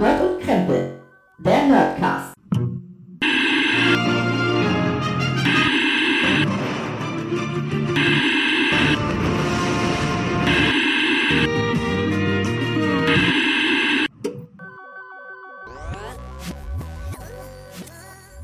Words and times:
Nerd 0.00 0.22
und 0.22 0.40
Krempel, 0.40 0.98
der 1.40 1.66
Nerdcast. 1.66 2.34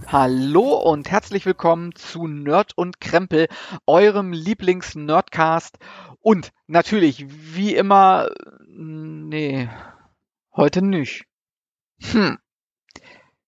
Hallo 0.06 0.74
und 0.74 1.10
herzlich 1.10 1.46
willkommen 1.46 1.94
zu 1.94 2.26
Nerd 2.26 2.76
und 2.76 3.00
Krempel, 3.00 3.48
eurem 3.86 4.34
Lieblings-Nerdcast. 4.34 5.78
Und 6.20 6.52
natürlich, 6.66 7.24
wie 7.30 7.74
immer, 7.74 8.28
nee, 8.66 9.70
heute 10.54 10.82
nicht. 10.82 11.24
Hm. 12.00 12.38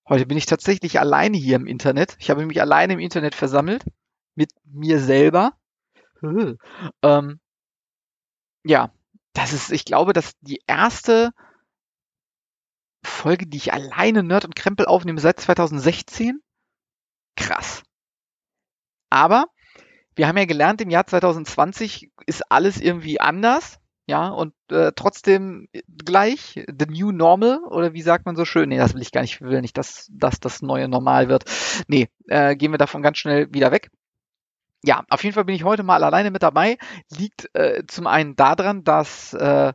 Heute 0.09 0.27
bin 0.27 0.39
ich 0.39 0.47
tatsächlich 0.47 0.99
alleine 0.99 1.37
hier 1.37 1.57
im 1.57 1.67
Internet. 1.67 2.17
Ich 2.19 2.31
habe 2.31 2.47
mich 2.47 2.61
alleine 2.61 2.95
im 2.95 2.99
Internet 2.99 3.35
versammelt. 3.35 3.85
Mit 4.35 4.53
mir 4.65 5.01
selber. 5.01 5.53
ähm, 7.03 7.41
ja, 8.65 8.93
das 9.33 9.53
ist, 9.53 9.71
ich 9.71 9.85
glaube, 9.85 10.13
dass 10.13 10.33
die 10.41 10.63
erste 10.67 11.33
Folge, 13.05 13.47
die 13.47 13.57
ich 13.57 13.73
alleine 13.73 14.23
Nerd 14.23 14.45
und 14.45 14.57
Krempel 14.57 14.87
aufnehme 14.87 15.21
seit 15.21 15.41
2016 15.41 16.41
krass. 17.37 17.83
Aber 19.11 19.47
wir 20.17 20.27
haben 20.27 20.37
ja 20.37 20.45
gelernt, 20.45 20.81
im 20.81 20.91
Jahr 20.91 21.07
2020 21.07 22.11
ist 22.27 22.51
alles 22.51 22.81
irgendwie 22.81 23.21
anders, 23.21 23.81
ja, 24.09 24.29
und 24.29 24.55
äh, 24.73 24.93
trotzdem 24.97 25.69
gleich, 26.03 26.65
the 26.67 26.87
new 26.89 27.13
normal, 27.13 27.61
oder 27.69 27.93
wie 27.93 28.01
sagt 28.01 28.25
man 28.25 28.37
so 28.37 28.47
schön? 28.47 28.71
Nee, 28.71 28.79
das 28.79 28.95
will 28.95 29.03
ich 29.03 29.13
gar 29.13 29.21
nicht, 29.21 29.35
ich 29.35 29.41
will 29.43 29.61
nicht, 29.61 29.77
dass, 29.77 30.09
dass 30.11 30.41
das 30.41 30.63
neue 30.63 30.89
Normal 30.89 31.29
wird. 31.29 31.45
Nee, 31.89 32.09
äh, 32.27 32.57
gehen 32.57 32.73
wir 32.73 32.79
davon 32.79 33.03
ganz 33.03 33.19
schnell 33.19 33.53
wieder 33.53 33.71
weg. 33.71 33.91
Ja, 34.83 35.05
auf 35.11 35.23
jeden 35.25 35.35
Fall 35.35 35.45
bin 35.45 35.55
ich 35.55 35.65
heute 35.65 35.83
mal 35.83 36.03
alleine 36.03 36.31
mit 36.31 36.43
dabei. 36.43 36.79
Liegt 37.11 37.55
äh, 37.55 37.85
zum 37.87 38.07
einen 38.07 38.35
daran, 38.35 38.83
dass 38.83 39.35
äh, 39.35 39.75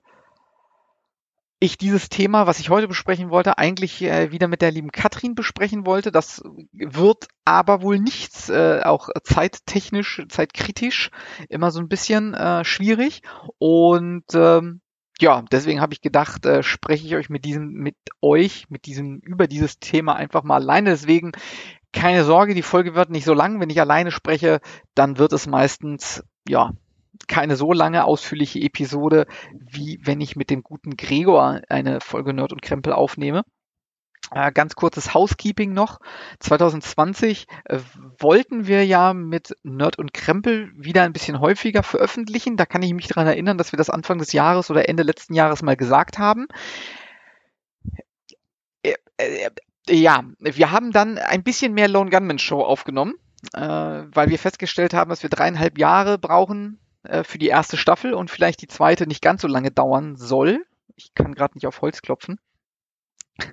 ich 1.64 1.78
dieses 1.78 2.09
Thema, 2.09 2.45
was 2.45 2.59
ich 2.59 2.69
heute 2.69 2.89
besprechen 2.89 3.30
wollte, 3.30 3.58
eigentlich 3.58 4.02
äh, 4.02 4.31
wieder 4.31 4.50
mit 4.50 4.61
der 4.61 4.72
lieben 4.72 4.92
Katrin 4.92 5.33
besprechen 5.33 5.86
wollte. 5.86 6.11
Das 6.11 6.44
wird 6.73 7.28
aber 7.45 7.81
wohl 7.81 8.00
nichts, 8.00 8.50
äh, 8.50 8.81
auch 8.83 9.08
zeittechnisch, 9.23 10.23
zeitkritisch, 10.28 11.09
immer 11.47 11.72
so 11.72 11.80
ein 11.80 11.88
bisschen 11.88 12.34
äh, 12.34 12.66
schwierig. 12.66 13.22
Und 13.59 14.25
ähm, 14.34 14.81
ja, 15.22 15.41
deswegen 15.53 15.80
habe 15.80 15.94
ich 15.94 16.02
gedacht, 16.02 16.45
äh, 16.45 16.64
spreche 16.64 17.08
ich 17.08 17.16
euch 17.16 17.30
mit 17.30 17.45
diesem, 17.45 17.72
mit 17.72 17.95
euch, 18.22 18.69
mit 18.69 18.86
diesem, 18.86 19.19
über 19.19 19.47
dieses 19.47 19.80
Thema 19.80 20.17
einfach 20.17 20.44
mal 20.44 20.61
alleine. 20.61 20.89
Deswegen 20.89 21.31
keine 21.94 22.25
Sorge, 22.25 22.56
die 22.56 22.61
Folge 22.61 22.94
wird 22.94 23.09
nicht 23.09 23.23
so 23.23 23.34
lang. 23.34 23.61
Wenn 23.61 23.69
ich 23.69 23.80
alleine 23.80 24.11
spreche, 24.11 24.59
dann 24.95 25.17
wird 25.17 25.31
es 25.31 25.47
meistens, 25.47 26.25
ja, 26.45 26.73
keine 27.28 27.56
so 27.56 27.73
lange 27.73 28.06
ausführliche 28.06 28.59
Episode, 28.59 29.28
wie 29.53 30.00
wenn 30.03 30.22
ich 30.22 30.36
mit 30.36 30.50
dem 30.50 30.64
guten 30.64 30.97
Gregor 30.97 31.61
eine 31.69 32.02
Folge 32.02 32.33
Nerd 32.33 32.53
und 32.53 32.61
Krempel 32.61 32.94
aufnehme. 32.94 33.44
Äh, 34.31 34.52
ganz 34.52 34.75
kurzes 34.75 35.14
Housekeeping 35.14 35.73
noch. 35.73 36.00
2020 36.39 37.45
äh, 37.66 37.80
wollten 38.19 38.67
wir 38.67 38.86
ja 38.86 39.14
mit 39.14 39.56
Nerd 39.64 40.00
und 40.00 40.14
Krempel 40.14 40.72
wieder 40.75 41.03
ein 41.03 41.14
bisschen 41.14 41.39
häufiger 41.39 41.84
veröffentlichen. 41.84 42.58
Da 42.58 42.66
kann 42.66 42.81
ich 42.81 42.94
mich 42.94 43.08
daran 43.08 43.28
erinnern, 43.28 43.58
dass 43.58 43.73
wir 43.73 43.78
das 43.78 43.89
Anfang 43.89 44.17
des 44.17 44.34
Jahres 44.34 44.72
oder 44.72 44.89
Ende 44.89 45.03
letzten 45.03 45.34
Jahres 45.34 45.61
mal 45.61 45.75
gesagt 45.75 46.17
haben. 46.17 46.47
Äh, 48.81 48.94
äh, 49.17 49.50
ja, 49.90 50.23
wir 50.40 50.72
haben 50.72 50.91
dann 50.91 51.18
ein 51.18 51.44
bisschen 51.44 51.73
mehr 51.73 51.90
Lone 51.90 52.09
Gunman 52.09 52.40
Show 52.40 52.62
aufgenommen, 52.62 53.16
äh, 53.53 53.59
weil 53.59 54.29
wir 54.29 54.40
festgestellt 54.40 54.94
haben, 54.94 55.09
dass 55.09 55.23
wir 55.23 55.29
dreieinhalb 55.29 55.78
Jahre 55.78 56.18
brauchen, 56.18 56.79
äh, 57.03 57.24
für 57.24 57.38
die 57.38 57.47
erste 57.47 57.78
Staffel 57.78 58.14
und 58.14 58.31
vielleicht 58.31 58.62
die 58.62 58.68
zweite 58.68 59.08
nicht 59.08 59.22
ganz 59.22 59.41
so 59.41 59.47
lange 59.47 59.72
dauern 59.72 60.16
soll. 60.16 60.66
Ich 60.96 61.14
kann 61.14 61.34
gerade 61.34 61.56
nicht 61.56 61.68
auf 61.68 61.81
Holz 61.81 62.02
klopfen. 62.02 62.40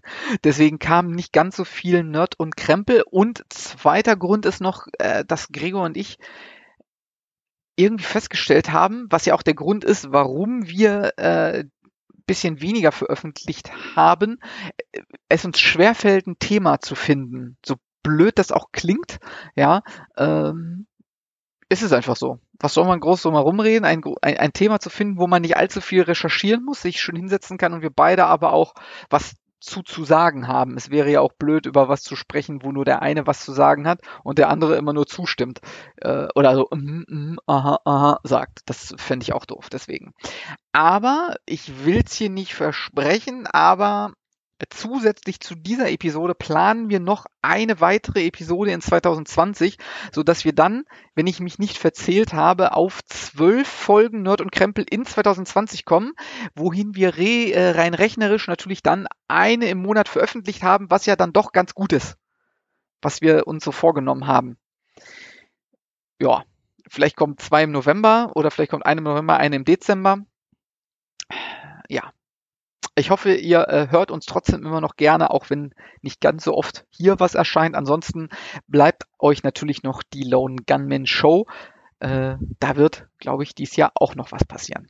Deswegen 0.44 0.78
kam 0.78 1.11
nicht 1.12 1.33
ganz 1.33 1.56
so 1.56 1.65
viel 1.65 2.03
Nerd 2.03 2.38
und 2.38 2.56
Krempel. 2.56 3.03
Und 3.11 3.44
zweiter 3.49 4.16
Grund 4.16 4.47
ist 4.47 4.61
noch, 4.61 4.87
äh, 4.99 5.25
dass 5.25 5.49
Gregor 5.49 5.84
und 5.84 5.97
ich 5.97 6.19
irgendwie 7.77 8.05
festgestellt 8.05 8.72
haben, 8.72 9.06
was 9.09 9.25
ja 9.25 9.34
auch 9.34 9.43
der 9.43 9.55
Grund 9.55 9.84
ist, 9.84 10.12
warum 10.12 10.67
wir 10.69 11.12
äh, 11.17 11.65
bisschen 12.27 12.61
weniger 12.61 12.93
veröffentlicht 12.93 13.72
haben, 13.97 14.38
äh, 14.93 15.03
es 15.28 15.44
uns 15.44 15.59
schwerfällt, 15.59 16.28
ein 16.28 16.38
Thema 16.38 16.81
zu 16.81 16.94
finden. 16.94 17.56
So 17.67 17.75
blöd 18.05 18.38
das 18.38 18.53
auch 18.53 18.71
klingt, 18.71 19.19
ja, 19.56 19.82
ähm, 20.17 20.87
ist 21.69 21.82
es 21.82 21.93
einfach 21.93 22.17
so. 22.17 22.38
Was 22.60 22.75
soll 22.75 22.87
man 22.87 23.00
groß 23.00 23.22
so 23.22 23.31
mal 23.31 23.41
rumreden? 23.41 23.84
Ein, 23.84 24.03
ein, 24.22 24.37
ein 24.37 24.53
Thema 24.53 24.81
zu 24.81 24.91
finden, 24.91 25.19
wo 25.19 25.26
man 25.26 25.43
nicht 25.43 25.56
allzu 25.56 25.81
viel 25.81 26.03
recherchieren 26.03 26.65
muss, 26.65 26.82
sich 26.82 27.00
schon 27.00 27.16
hinsetzen 27.16 27.59
kann 27.59 27.72
und 27.72 27.82
wir 27.82 27.91
beide 27.91 28.26
aber 28.26 28.53
auch 28.53 28.75
was 29.09 29.34
zu 29.60 29.82
zu 29.82 30.04
sagen 30.04 30.48
haben. 30.48 30.76
Es 30.76 30.91
wäre 30.91 31.10
ja 31.10 31.20
auch 31.20 31.32
blöd, 31.34 31.66
über 31.66 31.88
was 31.88 32.03
zu 32.03 32.16
sprechen, 32.16 32.62
wo 32.62 32.72
nur 32.72 32.84
der 32.84 33.03
eine 33.03 33.26
was 33.26 33.44
zu 33.44 33.53
sagen 33.53 33.87
hat 33.87 34.00
und 34.25 34.38
der 34.38 34.49
andere 34.49 34.76
immer 34.76 34.93
nur 34.93 35.06
zustimmt. 35.06 35.60
Äh, 35.97 36.28
oder 36.34 36.54
so, 36.54 36.69
mm, 36.70 37.04
mm, 37.06 37.38
aha, 37.47 37.78
aha, 37.84 38.20
sagt. 38.25 38.60
Das 38.66 38.94
fände 38.97 39.25
ich 39.25 39.32
auch 39.34 39.44
doof, 39.44 39.69
deswegen. 39.70 40.12
Aber 40.72 41.37
ich 41.47 41.84
will 41.84 42.03
es 42.04 42.15
hier 42.15 42.31
nicht 42.31 42.54
versprechen, 42.54 43.47
aber 43.47 44.12
zusätzlich 44.69 45.41
zu 45.41 45.54
dieser 45.54 45.91
Episode 45.91 46.34
planen 46.34 46.91
wir 46.91 47.00
noch 47.00 47.26
eine 47.43 47.81
weitere 47.81 48.26
Episode 48.26 48.72
in 48.72 48.81
2020, 48.81 49.78
so 50.12 50.22
dass 50.22 50.44
wir 50.44 50.53
dann, 50.53 50.84
wenn 51.15 51.26
ich 51.26 51.41
mich 51.41 51.59
nicht 51.59 51.78
verzählt 51.78 52.32
habe, 52.32 52.75
auf 52.75 53.03
zwölf 53.04 53.69
Folgen 53.69 54.22
Nerd 54.22 54.41
und 54.41 54.53
Krempel 54.53 54.84
in 54.88 55.04
2020 55.04 55.84
kommen, 55.84 56.12
wohin 56.54 56.94
wir 56.94 57.16
re, 57.16 57.53
äh, 57.53 57.70
rein 57.70 57.94
rechnerisch 57.94 58.47
natürlich 58.49 58.82
dann 58.82 59.06
eine 59.28 59.69
im 59.69 59.78
Monat 59.78 60.09
veröffentlicht 60.09 60.62
haben, 60.62 60.91
was 60.91 61.06
ja 61.06 61.16
dann 61.16 61.32
doch 61.32 61.53
ganz 61.53 61.75
gut 61.75 61.93
ist, 61.93 62.16
was 63.00 63.20
wir 63.22 63.47
uns 63.47 63.65
so 63.65 63.72
vorgenommen 63.72 64.26
haben. 64.26 64.59
Ja, 66.20 66.44
vielleicht 66.87 67.16
kommt 67.16 67.41
zwei 67.41 67.62
im 67.62 67.70
November 67.70 68.32
oder 68.34 68.50
vielleicht 68.50 68.70
kommt 68.70 68.84
eine 68.84 68.99
im 68.99 69.04
November, 69.04 69.38
eine 69.38 69.56
im 69.56 69.65
Dezember. 69.65 70.19
Ja, 71.88 72.12
ich 73.00 73.11
hoffe, 73.11 73.34
ihr 73.34 73.69
äh, 73.69 73.88
hört 73.91 74.11
uns 74.11 74.27
trotzdem 74.27 74.65
immer 74.65 74.81
noch 74.81 74.97
gerne, 74.97 75.31
auch 75.31 75.50
wenn 75.50 75.75
nicht 76.03 76.21
ganz 76.21 76.44
so 76.44 76.55
oft 76.55 76.87
hier 76.91 77.19
was 77.19 77.34
erscheint. 77.34 77.75
Ansonsten 77.75 78.28
bleibt 78.69 79.05
euch 79.19 79.43
natürlich 79.43 79.83
noch 79.83 80.03
die 80.03 80.25
Lone 80.25 80.56
Gunman 80.66 81.06
Show. 81.06 81.47
Äh, 81.99 82.37
da 82.59 82.77
wird, 82.77 83.09
glaube 83.19 83.43
ich, 83.43 83.55
dieses 83.55 83.77
Jahr 83.77 83.93
auch 83.94 84.15
noch 84.15 84.33
was 84.33 84.44
passieren. 84.44 84.88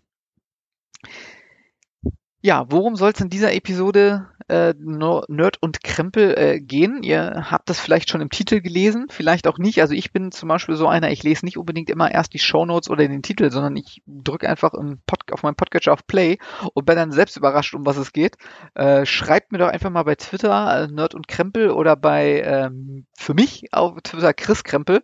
Ja, 2.42 2.64
worum 2.70 2.96
soll 2.96 3.12
es 3.12 3.20
in 3.20 3.28
dieser 3.28 3.52
Episode 3.52 4.26
äh, 4.48 4.72
Nerd 4.78 5.58
und 5.60 5.84
Krempel 5.84 6.38
äh, 6.38 6.58
gehen? 6.58 7.02
Ihr 7.02 7.50
habt 7.50 7.68
das 7.68 7.78
vielleicht 7.78 8.08
schon 8.08 8.22
im 8.22 8.30
Titel 8.30 8.62
gelesen, 8.62 9.08
vielleicht 9.10 9.46
auch 9.46 9.58
nicht. 9.58 9.82
Also 9.82 9.92
ich 9.92 10.10
bin 10.10 10.32
zum 10.32 10.48
Beispiel 10.48 10.74
so 10.76 10.88
einer, 10.88 11.10
ich 11.10 11.22
lese 11.22 11.44
nicht 11.44 11.58
unbedingt 11.58 11.90
immer 11.90 12.10
erst 12.10 12.32
die 12.32 12.38
Shownotes 12.38 12.88
oder 12.88 13.06
den 13.06 13.20
Titel, 13.20 13.50
sondern 13.50 13.76
ich 13.76 14.02
drücke 14.06 14.48
einfach 14.48 14.72
im 14.72 15.00
Pod 15.04 15.20
auf 15.32 15.42
meinem 15.42 15.54
Podcatcher 15.54 15.92
auf 15.92 16.06
Play 16.06 16.38
und 16.72 16.86
bin 16.86 16.96
dann 16.96 17.12
selbst 17.12 17.36
überrascht, 17.36 17.74
um 17.74 17.84
was 17.84 17.98
es 17.98 18.14
geht. 18.14 18.36
Äh, 18.74 19.04
schreibt 19.04 19.52
mir 19.52 19.58
doch 19.58 19.68
einfach 19.68 19.90
mal 19.90 20.04
bei 20.04 20.14
Twitter 20.14 20.84
äh, 20.84 20.86
Nerd 20.88 21.14
und 21.14 21.28
Krempel 21.28 21.70
oder 21.70 21.94
bei 21.94 22.40
ähm, 22.40 23.04
für 23.18 23.34
mich 23.34 23.66
auf 23.72 24.00
Twitter 24.02 24.32
Chris 24.32 24.64
Krempel, 24.64 25.02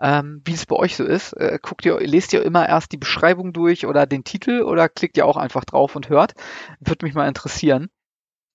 ähm, 0.00 0.40
wie 0.44 0.52
es 0.52 0.66
bei 0.66 0.76
euch 0.76 0.94
so 0.94 1.02
ist. 1.04 1.32
Äh, 1.32 1.58
guckt 1.60 1.84
ihr, 1.84 1.98
lest 1.98 2.32
ihr 2.32 2.44
immer 2.44 2.68
erst 2.68 2.92
die 2.92 2.96
Beschreibung 2.96 3.52
durch 3.52 3.86
oder 3.86 4.06
den 4.06 4.22
Titel 4.22 4.62
oder 4.62 4.88
klickt 4.88 5.16
ihr 5.16 5.26
auch 5.26 5.36
einfach 5.36 5.64
drauf 5.64 5.96
und 5.96 6.08
hört? 6.08 6.34
Würde 6.80 7.04
mich 7.04 7.14
mal 7.14 7.28
interessieren. 7.28 7.88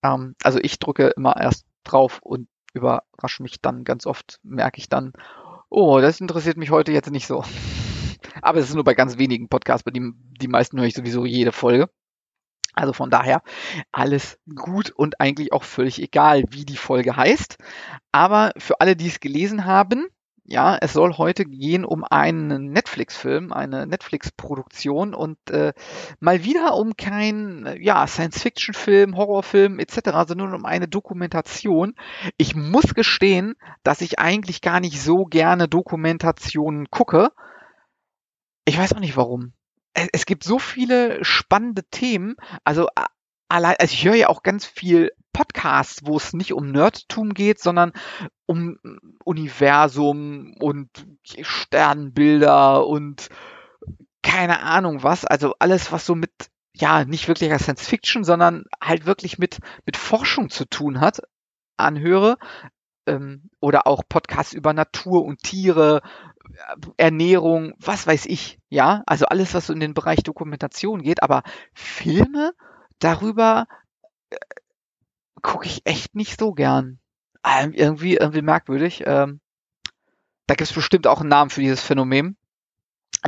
Ähm, 0.04 0.36
also 0.44 0.60
ich 0.62 0.80
drücke 0.80 1.08
immer 1.10 1.38
erst 1.38 1.66
drauf 1.84 2.20
und 2.22 2.48
überrasche 2.74 3.44
mich 3.44 3.62
dann 3.62 3.84
ganz 3.84 4.06
oft, 4.06 4.40
merke 4.44 4.80
ich 4.80 4.90
dann, 4.90 5.14
oh, 5.70 6.00
das 6.00 6.22
interessiert 6.22 6.58
mich 6.58 6.72
heute 6.72 6.92
jetzt 6.92 7.12
nicht 7.12 7.28
so. 7.28 7.44
Aber 8.42 8.60
es 8.60 8.70
ist 8.70 8.76
nur 8.76 8.84
bei 8.84 8.94
ganz 8.94 9.18
wenigen 9.18 9.50
Podcasts, 9.50 9.84
bei 9.84 9.92
dem 9.92 10.16
die 10.40 10.48
meisten 10.48 10.78
höre 10.78 10.88
ich 10.88 10.94
sowieso 10.94 11.26
jede 11.26 11.52
Folge. 11.52 11.90
Also 12.74 12.94
von 12.94 13.10
daher 13.10 13.42
alles 13.92 14.40
gut 14.56 14.92
und 14.92 15.20
eigentlich 15.20 15.52
auch 15.52 15.64
völlig 15.64 16.02
egal, 16.02 16.46
wie 16.50 16.64
die 16.64 16.78
Folge 16.78 17.16
heißt. 17.18 17.58
Aber 18.12 18.52
für 18.58 18.80
alle, 18.80 18.96
die 18.96 19.08
es 19.08 19.20
gelesen 19.20 19.66
haben, 19.66 20.08
ja, 20.44 20.78
es 20.82 20.94
soll 20.94 21.18
heute 21.18 21.46
gehen 21.46 21.86
um 21.86 22.04
einen 22.04 22.72
Netflix-Film, 22.72 23.54
eine 23.54 23.86
Netflix-Produktion 23.86 25.14
und 25.14 25.38
äh, 25.50 25.74
mal 26.20 26.44
wieder 26.44 26.76
um 26.76 26.98
kein 26.98 27.78
ja, 27.80 28.08
Science-Fiction-Film, 28.08 29.16
Horrorfilm 29.16 29.80
etc., 29.80 30.12
sondern 30.28 30.54
um 30.54 30.66
eine 30.66 30.88
Dokumentation. 30.88 31.96
Ich 32.38 32.56
muss 32.56 32.96
gestehen, 32.96 33.56
dass 33.84 34.02
ich 34.02 34.20
eigentlich 34.20 34.62
gar 34.62 34.80
nicht 34.80 35.02
so 35.02 35.26
gerne 35.26 35.68
Dokumentationen 35.68 36.90
gucke. 36.90 37.32
Ich 38.66 38.78
weiß 38.78 38.94
auch 38.94 39.00
nicht 39.00 39.18
warum. 39.18 39.54
Es, 39.94 40.08
es 40.12 40.26
gibt 40.26 40.44
so 40.44 40.60
viele 40.60 41.24
spannende 41.24 41.84
Themen. 41.84 42.36
Also 42.64 42.88
allein, 43.52 43.76
also 43.80 43.94
ich 43.94 44.06
höre 44.06 44.16
ja 44.16 44.30
auch 44.30 44.44
ganz 44.44 44.66
viel 44.66 45.12
Podcasts, 45.34 46.02
wo 46.06 46.18
es 46.18 46.34
nicht 46.34 46.54
um 46.54 46.72
Nerdtum 46.72 47.34
geht, 47.34 47.60
sondern 47.60 47.92
um 48.46 48.78
Universum 49.24 50.56
und 50.60 50.90
Sternbilder 51.24 52.86
und 52.88 53.30
keine 54.22 54.62
Ahnung 54.62 55.04
was. 55.04 55.26
Also 55.26 55.56
alles, 55.60 55.92
was 55.92 56.06
so 56.06 56.16
mit, 56.16 56.32
ja, 56.74 57.06
nicht 57.06 57.28
wirklicher 57.28 57.60
Science 57.60 57.88
Fiction, 57.88 58.24
sondern 58.24 58.66
halt 58.82 59.06
wirklich 59.06 59.38
mit, 59.38 59.60
mit 59.86 59.98
Forschung 59.98 60.50
zu 60.50 60.66
tun 60.66 61.02
hat, 61.02 61.22
anhöre. 61.78 62.38
Ähm, 63.08 63.50
oder 63.60 63.88
auch 63.88 64.04
Podcasts 64.08 64.54
über 64.54 64.74
Natur 64.74 65.26
und 65.26 65.42
Tiere, 65.42 66.02
Ernährung, 66.98 67.74
was 67.80 68.06
weiß 68.06 68.28
ich, 68.28 68.60
ja. 68.70 69.02
Also 69.08 69.26
alles, 69.26 69.54
was 69.54 69.68
so 69.68 69.74
in 69.74 69.80
den 69.80 69.94
Bereich 69.94 70.24
Dokumentation 70.24 71.02
geht, 71.02 71.24
aber 71.24 71.44
Filme 71.74 72.54
darüber 73.04 73.68
äh, 74.30 74.38
gucke 75.42 75.66
ich 75.66 75.82
echt 75.86 76.16
nicht 76.16 76.40
so 76.40 76.54
gern. 76.54 77.00
Ähm, 77.46 77.74
irgendwie, 77.74 78.16
irgendwie 78.16 78.42
merkwürdig. 78.42 79.04
Ähm, 79.06 79.42
da 80.48 80.56
gibt 80.56 80.70
es 80.70 80.76
bestimmt 80.76 81.08
auch 81.08 81.22
einen 81.22 81.30
Namen 81.30 81.50
für 81.50 81.62
dieses 81.62 81.82
Phänomen, 81.82 82.38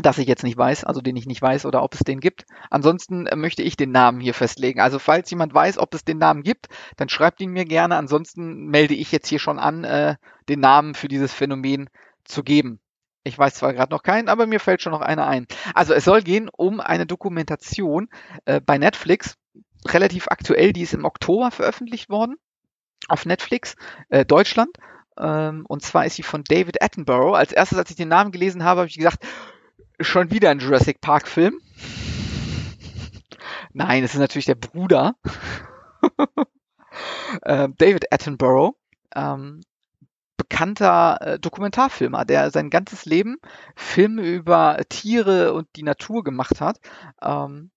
das 0.02 0.18
ich 0.18 0.28
jetzt 0.28 0.44
nicht 0.44 0.58
weiß, 0.58 0.84
also 0.84 1.02
den 1.02 1.16
ich 1.16 1.25
nicht 1.25 1.42
weiß 1.42 1.66
oder 1.66 1.84
ob 1.84 1.94
es 1.94 2.02
den 2.02 2.20
gibt. 2.20 2.46
Ansonsten 2.70 3.28
äh, 3.28 3.36
möchte 3.36 3.64
ich 3.64 3.75
den 3.75 3.92
Namen 3.92 4.20
hier 4.20 4.34
festlegen. 4.34 4.80
Also 4.80 5.00
falls 5.00 5.30
jemand 5.30 5.54
weiß, 5.54 5.78
ob 5.78 5.94
es 5.94 6.04
den 6.04 6.18
Namen 6.18 6.44
gibt, 6.44 6.68
dann 6.98 7.10
schreibt 7.10 7.42
ihn 7.42 7.52
mir 7.52 7.66
gerne. 7.66 7.96
Ansonsten 7.96 8.66
melde 8.68 8.94
ich 8.94 9.12
jetzt 9.12 9.28
hier 9.28 9.40
schon 9.40 9.60
an, 9.60 9.84
äh, 9.84 10.16
den 10.50 10.60
Namen 10.60 10.96
für 10.96 11.08
dieses 11.08 11.34
Phänomen 11.34 11.90
zu 12.24 12.44
geben. 12.44 12.80
Ich 13.24 13.38
weiß 13.38 13.56
zwar 13.56 13.74
gerade 13.74 13.94
noch 13.94 14.04
keinen, 14.04 14.28
aber 14.28 14.46
mir 14.48 14.60
fällt 14.60 14.81
schon 14.81 14.92
noch 14.92 15.02
einer 15.02 15.26
ein. 15.26 15.48
Also 15.74 15.94
es 15.94 16.04
soll 16.04 16.22
gehen 16.22 16.50
um 16.50 16.81
eine 16.81 17.06
Dokumentation 17.06 18.10
äh, 18.46 18.60
bei 18.60 18.78
Netflix, 18.78 19.36
relativ 19.91 20.27
aktuell, 20.27 20.74
die 20.74 20.81
ist 20.81 20.94
im 20.94 21.06
Oktober 21.06 21.51
veröffentlicht 21.51 22.09
worden 22.09 22.38
auf 23.07 23.25
Netflix, 23.25 23.75
äh, 24.09 24.25
Deutschland. 24.25 24.75
Ähm, 25.18 25.65
und 25.68 25.83
zwar 25.83 26.06
ist 26.06 26.15
sie 26.15 26.24
von 26.24 26.44
David 26.44 26.81
Attenborough. 26.81 27.35
Als 27.35 27.51
erstes, 27.51 27.77
als 27.77 27.89
ich 27.89 27.95
den 27.95 28.07
Namen 28.07 28.31
gelesen 28.31 28.63
habe, 28.63 28.81
habe 28.81 28.89
ich 28.89 28.97
gesagt, 28.97 29.25
schon 30.00 30.31
wieder 30.31 30.50
ein 30.50 30.59
Jurassic 30.59 31.01
Park 31.01 31.27
Film. 31.27 31.59
Nein, 33.74 34.03
es 34.03 34.13
ist 34.13 34.19
natürlich 34.19 34.45
der 34.45 34.56
Bruder. 34.56 35.15
äh, 37.41 37.69
David 37.77 38.12
Attenborough. 38.12 38.75
Ähm, 39.15 39.62
bekannter 40.38 41.18
äh, 41.21 41.39
Dokumentarfilmer, 41.39 42.25
der 42.25 42.50
sein 42.51 42.69
ganzes 42.69 43.06
Leben 43.06 43.38
Filme 43.75 44.24
über 44.24 44.77
Tiere 44.89 45.53
und 45.53 45.68
die 45.75 45.83
Natur 45.83 46.24
gemacht 46.24 46.59
hat. 46.59 46.80
Ähm, 47.21 47.69
äh, 47.69 47.73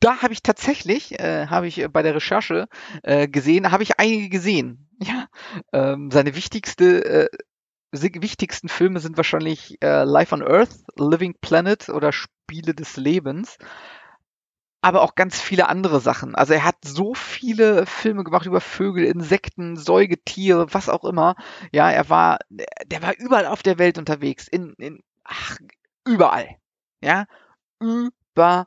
da 0.00 0.22
habe 0.22 0.32
ich 0.32 0.42
tatsächlich, 0.42 1.18
äh, 1.20 1.46
habe 1.48 1.66
ich 1.66 1.86
bei 1.90 2.02
der 2.02 2.14
Recherche 2.14 2.66
äh, 3.02 3.28
gesehen, 3.28 3.70
habe 3.70 3.82
ich 3.82 3.98
einige 3.98 4.28
gesehen. 4.28 4.84
Ja, 5.00 5.28
ähm, 5.72 6.10
seine 6.10 6.34
wichtigste, 6.34 7.04
äh, 7.04 7.28
wichtigsten 7.92 8.68
Filme 8.68 8.98
sind 8.98 9.16
wahrscheinlich 9.16 9.80
äh, 9.80 10.02
Life 10.02 10.34
on 10.34 10.42
Earth, 10.42 10.70
Living 10.96 11.36
Planet 11.40 11.88
oder 11.88 12.10
Spiele 12.10 12.74
des 12.74 12.96
Lebens 12.96 13.58
aber 14.80 15.02
auch 15.02 15.14
ganz 15.14 15.40
viele 15.40 15.68
andere 15.68 16.00
Sachen. 16.00 16.34
Also 16.34 16.54
er 16.54 16.64
hat 16.64 16.76
so 16.82 17.14
viele 17.14 17.84
Filme 17.86 18.22
gemacht 18.24 18.46
über 18.46 18.60
Vögel, 18.60 19.04
Insekten, 19.04 19.76
Säugetiere, 19.76 20.72
was 20.72 20.88
auch 20.88 21.04
immer. 21.04 21.34
Ja, 21.72 21.90
er 21.90 22.08
war, 22.08 22.38
der 22.86 23.02
war 23.02 23.16
überall 23.18 23.46
auf 23.46 23.62
der 23.62 23.78
Welt 23.78 23.98
unterwegs. 23.98 24.46
In, 24.46 24.74
in 24.78 25.02
ach, 25.24 25.58
überall. 26.06 26.56
Ja, 27.00 27.26
überall 27.80 28.66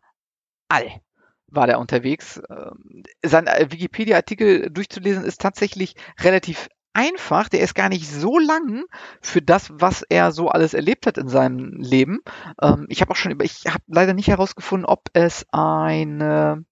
war 1.47 1.67
der 1.67 1.79
unterwegs. 1.79 2.41
Ähm, 2.49 3.03
sein 3.23 3.47
äh, 3.47 3.67
Wikipedia-Artikel 3.69 4.69
durchzulesen 4.71 5.23
ist 5.23 5.41
tatsächlich 5.41 5.95
relativ 6.19 6.69
einfach, 6.93 7.49
der 7.49 7.61
ist 7.61 7.75
gar 7.75 7.89
nicht 7.89 8.09
so 8.09 8.37
lang 8.37 8.83
für 9.21 9.41
das, 9.41 9.69
was 9.73 10.01
er 10.01 10.31
so 10.31 10.49
alles 10.49 10.73
erlebt 10.73 11.07
hat 11.07 11.17
in 11.17 11.29
seinem 11.29 11.73
Leben. 11.77 12.19
Ähm, 12.61 12.85
ich 12.89 13.01
habe 13.01 13.11
auch 13.11 13.15
schon 13.15 13.31
über, 13.31 13.45
ich 13.45 13.65
habe 13.67 13.83
leider 13.87 14.13
nicht 14.13 14.27
herausgefunden, 14.27 14.85
ob 14.85 15.09
es 15.13 15.45
eine 15.51 16.65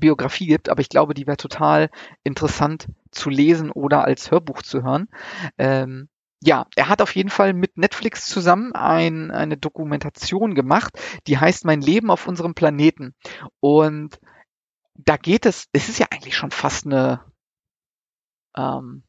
Biografie 0.00 0.46
gibt, 0.46 0.68
aber 0.68 0.80
ich 0.80 0.90
glaube, 0.90 1.14
die 1.14 1.26
wäre 1.26 1.38
total 1.38 1.90
interessant 2.22 2.88
zu 3.10 3.30
lesen 3.30 3.70
oder 3.70 4.04
als 4.04 4.30
Hörbuch 4.30 4.62
zu 4.62 4.82
hören. 4.82 5.08
Ähm, 5.56 6.08
ja, 6.40 6.66
er 6.76 6.88
hat 6.88 7.02
auf 7.02 7.14
jeden 7.16 7.30
Fall 7.30 7.52
mit 7.52 7.76
Netflix 7.76 8.26
zusammen 8.26 8.72
ein, 8.72 9.30
eine 9.30 9.56
Dokumentation 9.56 10.54
gemacht, 10.54 10.98
die 11.26 11.38
heißt 11.38 11.64
Mein 11.64 11.80
Leben 11.80 12.10
auf 12.10 12.28
unserem 12.28 12.54
Planeten. 12.54 13.14
Und 13.60 14.20
da 14.94 15.16
geht 15.16 15.46
es, 15.46 15.68
es 15.72 15.88
ist 15.88 15.98
ja 15.98 16.06
eigentlich 16.10 16.36
schon 16.36 16.50
fast 16.50 16.86
eine, 16.86 17.24
ähm, 18.56 19.02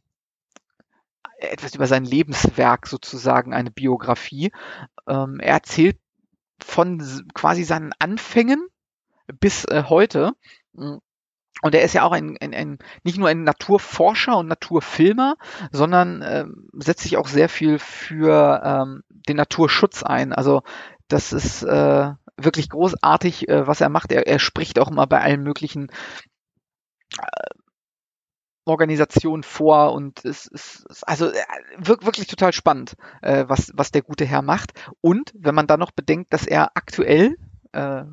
etwas 1.37 1.75
über 1.75 1.87
sein 1.87 2.03
Lebenswerk 2.03 2.87
sozusagen, 2.87 3.53
eine 3.53 3.71
Biografie. 3.71 4.51
Ähm, 5.07 5.39
er 5.39 5.53
erzählt 5.53 5.99
von 6.61 6.99
quasi 7.33 7.63
seinen 7.63 7.93
Anfängen 7.99 8.67
bis 9.39 9.65
äh, 9.65 9.83
heute. 9.87 10.33
Und 11.61 11.75
er 11.75 11.81
ist 11.81 11.93
ja 11.93 12.03
auch 12.03 12.11
ein, 12.11 12.37
ein, 12.39 12.53
ein, 12.53 12.79
nicht 13.03 13.17
nur 13.17 13.27
ein 13.27 13.43
Naturforscher 13.43 14.37
und 14.37 14.47
Naturfilmer, 14.47 15.35
sondern 15.71 16.21
äh, 16.21 16.45
setzt 16.73 17.03
sich 17.03 17.17
auch 17.17 17.27
sehr 17.27 17.49
viel 17.49 17.79
für 17.79 18.61
ähm, 18.63 19.03
den 19.09 19.37
Naturschutz 19.37 20.03
ein. 20.03 20.33
Also 20.33 20.61
das 21.07 21.33
ist 21.33 21.63
äh, 21.63 22.11
wirklich 22.37 22.69
großartig, 22.69 23.49
äh, 23.49 23.67
was 23.67 23.81
er 23.81 23.89
macht. 23.89 24.11
Er, 24.11 24.27
er 24.27 24.39
spricht 24.39 24.79
auch 24.79 24.89
immer 24.89 25.07
bei 25.07 25.21
allen 25.21 25.43
möglichen 25.43 25.89
äh, 27.17 27.49
Organisation 28.65 29.43
vor 29.43 29.93
und 29.93 30.23
es 30.23 30.45
ist 30.45 30.85
also 31.07 31.29
äh, 31.29 31.43
wirklich 31.77 32.27
total 32.27 32.53
spannend, 32.53 32.95
äh, 33.21 33.45
was, 33.47 33.71
was 33.73 33.91
der 33.91 34.03
gute 34.03 34.25
Herr 34.25 34.43
macht. 34.43 34.71
Und 35.01 35.33
wenn 35.35 35.55
man 35.55 35.67
dann 35.67 35.79
noch 35.79 35.91
bedenkt, 35.91 36.31
dass 36.31 36.45
er 36.45 36.71
aktuell 36.75 37.35
äh, 37.71 38.03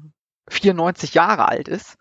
94 0.49 1.15
Jahre 1.15 1.49
alt 1.49 1.69
ist, 1.69 1.97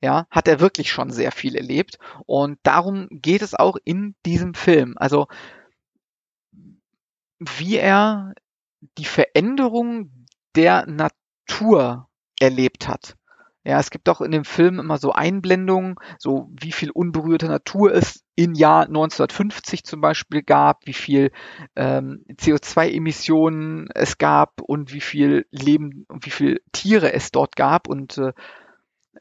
ja, 0.00 0.26
hat 0.30 0.48
er 0.48 0.60
wirklich 0.60 0.90
schon 0.90 1.10
sehr 1.10 1.32
viel 1.32 1.56
erlebt. 1.56 1.98
Und 2.26 2.58
darum 2.62 3.08
geht 3.10 3.42
es 3.42 3.54
auch 3.54 3.76
in 3.84 4.14
diesem 4.24 4.54
Film. 4.54 4.94
Also 4.96 5.26
wie 7.38 7.76
er 7.76 8.32
die 8.98 9.04
Veränderung 9.04 10.26
der 10.54 10.86
Natur 10.86 12.08
erlebt 12.40 12.88
hat. 12.88 13.16
Ja, 13.64 13.80
es 13.80 13.90
gibt 13.90 14.08
auch 14.08 14.20
in 14.20 14.30
dem 14.30 14.44
Film 14.44 14.78
immer 14.78 14.96
so 14.96 15.10
Einblendungen, 15.10 15.96
so 16.18 16.48
wie 16.52 16.70
viel 16.70 16.92
unberührte 16.92 17.46
Natur 17.46 17.92
es 17.92 18.22
im 18.36 18.54
Jahr 18.54 18.86
1950 18.86 19.82
zum 19.82 20.00
Beispiel 20.00 20.44
gab, 20.44 20.86
wie 20.86 20.92
viel 20.92 21.32
ähm, 21.74 22.24
CO2-Emissionen 22.30 23.88
es 23.92 24.18
gab 24.18 24.60
und 24.60 24.92
wie 24.92 25.00
viel 25.00 25.46
Leben 25.50 26.04
und 26.08 26.24
wie 26.26 26.30
viel 26.30 26.60
Tiere 26.70 27.12
es 27.12 27.32
dort 27.32 27.56
gab 27.56 27.88
und 27.88 28.18
äh, 28.18 28.32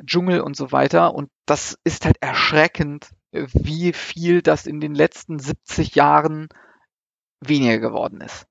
Dschungel 0.04 0.42
und 0.42 0.56
so 0.56 0.72
weiter. 0.72 1.14
Und 1.14 1.30
das 1.46 1.78
ist 1.84 2.06
halt 2.06 2.18
erschreckend, 2.22 3.10
wie 3.32 3.94
viel 3.94 4.42
das 4.42 4.66
in 4.66 4.80
den 4.80 4.96
letzten 4.96 5.40
70 5.40 5.96
Jahren 5.96 6.50
weniger 7.42 7.80
geworden 7.80 8.22
ist. 8.22 8.48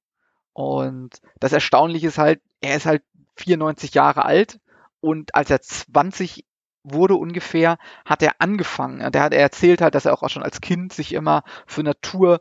Und 0.52 1.20
das 1.40 1.52
Erstaunliche 1.52 2.08
ist 2.08 2.18
halt, 2.18 2.40
er 2.60 2.76
ist 2.76 2.86
halt 2.86 3.02
94 3.36 3.94
Jahre 3.94 4.24
alt 4.24 4.60
und 5.00 5.34
als 5.34 5.50
er 5.50 5.60
20 5.60 6.44
wurde 6.84 7.16
ungefähr, 7.16 7.78
hat 8.04 8.22
er 8.22 8.34
angefangen. 8.38 9.10
Der 9.10 9.22
hat 9.22 9.32
er 9.32 9.40
erzählt 9.40 9.80
hat, 9.80 9.94
dass 9.94 10.04
er 10.04 10.12
auch 10.12 10.28
schon 10.28 10.42
als 10.42 10.60
Kind 10.60 10.92
sich 10.92 11.12
immer 11.12 11.42
für 11.66 11.82
Natur 11.82 12.40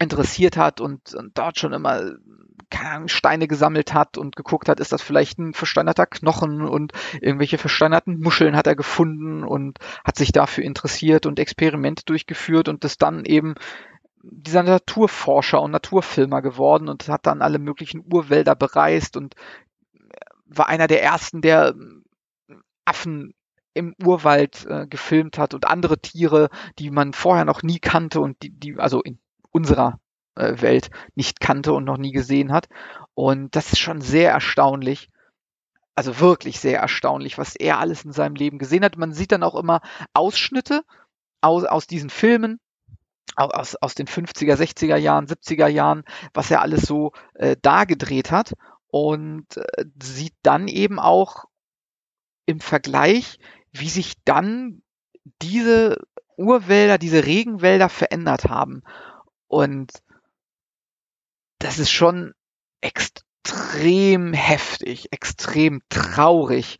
interessiert 0.00 0.56
hat 0.56 0.80
und, 0.80 1.14
und 1.14 1.36
dort 1.38 1.58
schon 1.58 1.72
immer 1.72 2.00
Ahnung, 3.00 3.08
Steine 3.08 3.48
gesammelt 3.48 3.94
hat 3.94 4.18
und 4.18 4.36
geguckt 4.36 4.68
hat, 4.68 4.80
ist 4.80 4.92
das 4.92 5.02
vielleicht 5.02 5.38
ein 5.38 5.54
versteinerter 5.54 6.06
Knochen 6.06 6.62
und 6.62 6.92
irgendwelche 7.20 7.58
versteinerten 7.58 8.20
Muscheln 8.20 8.56
hat 8.56 8.66
er 8.66 8.76
gefunden 8.76 9.44
und 9.44 9.78
hat 10.04 10.16
sich 10.16 10.32
dafür 10.32 10.64
interessiert 10.64 11.26
und 11.26 11.38
Experimente 11.38 12.04
durchgeführt 12.04 12.68
und 12.68 12.84
ist 12.84 13.02
dann 13.02 13.24
eben 13.24 13.54
dieser 14.22 14.62
Naturforscher 14.62 15.62
und 15.62 15.70
Naturfilmer 15.70 16.42
geworden 16.42 16.88
und 16.88 17.08
hat 17.08 17.26
dann 17.26 17.42
alle 17.42 17.58
möglichen 17.58 18.04
Urwälder 18.12 18.54
bereist 18.54 19.16
und 19.16 19.34
war 20.46 20.68
einer 20.68 20.86
der 20.86 21.02
ersten, 21.02 21.40
der 21.40 21.74
Affen 22.84 23.34
im 23.72 23.94
Urwald 24.04 24.66
äh, 24.66 24.86
gefilmt 24.88 25.38
hat 25.38 25.54
und 25.54 25.66
andere 25.66 26.00
Tiere, 26.00 26.50
die 26.78 26.90
man 26.90 27.12
vorher 27.12 27.44
noch 27.44 27.62
nie 27.62 27.78
kannte 27.78 28.20
und 28.20 28.42
die, 28.42 28.50
die 28.50 28.76
also 28.76 29.00
in 29.00 29.19
unserer 29.50 29.98
äh, 30.34 30.60
Welt 30.60 30.90
nicht 31.14 31.40
kannte 31.40 31.72
und 31.72 31.84
noch 31.84 31.98
nie 31.98 32.12
gesehen 32.12 32.52
hat. 32.52 32.68
Und 33.14 33.56
das 33.56 33.72
ist 33.72 33.78
schon 33.78 34.00
sehr 34.00 34.30
erstaunlich. 34.30 35.08
Also 35.94 36.20
wirklich 36.20 36.60
sehr 36.60 36.78
erstaunlich, 36.78 37.36
was 37.36 37.56
er 37.56 37.78
alles 37.78 38.04
in 38.04 38.12
seinem 38.12 38.34
Leben 38.34 38.58
gesehen 38.58 38.84
hat. 38.84 38.96
Man 38.96 39.12
sieht 39.12 39.32
dann 39.32 39.42
auch 39.42 39.54
immer 39.54 39.80
Ausschnitte 40.14 40.82
aus, 41.40 41.64
aus 41.64 41.86
diesen 41.86 42.10
Filmen, 42.10 42.60
aus, 43.36 43.76
aus 43.76 43.94
den 43.94 44.06
50er, 44.06 44.54
60er 44.54 44.96
Jahren, 44.96 45.26
70er 45.26 45.66
Jahren, 45.68 46.04
was 46.32 46.50
er 46.50 46.62
alles 46.62 46.82
so 46.82 47.12
äh, 47.34 47.56
da 47.60 47.84
gedreht 47.84 48.30
hat 48.30 48.54
und 48.88 49.56
äh, 49.56 49.84
sieht 50.02 50.34
dann 50.42 50.68
eben 50.68 50.98
auch 50.98 51.44
im 52.46 52.60
Vergleich, 52.60 53.38
wie 53.72 53.88
sich 53.88 54.14
dann 54.24 54.82
diese 55.42 55.98
Urwälder, 56.36 56.98
diese 56.98 57.26
Regenwälder 57.26 57.88
verändert 57.88 58.46
haben. 58.46 58.82
Und 59.50 59.90
das 61.58 61.80
ist 61.80 61.90
schon 61.90 62.34
extrem 62.80 64.32
heftig, 64.32 65.08
extrem 65.10 65.82
traurig, 65.88 66.78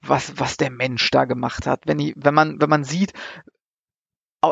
was, 0.00 0.38
was 0.38 0.56
der 0.56 0.70
Mensch 0.70 1.10
da 1.10 1.24
gemacht 1.24 1.66
hat. 1.66 1.82
Wenn, 1.86 1.98
ich, 1.98 2.14
wenn, 2.16 2.32
man, 2.32 2.60
wenn 2.60 2.70
man 2.70 2.84
sieht, 2.84 3.12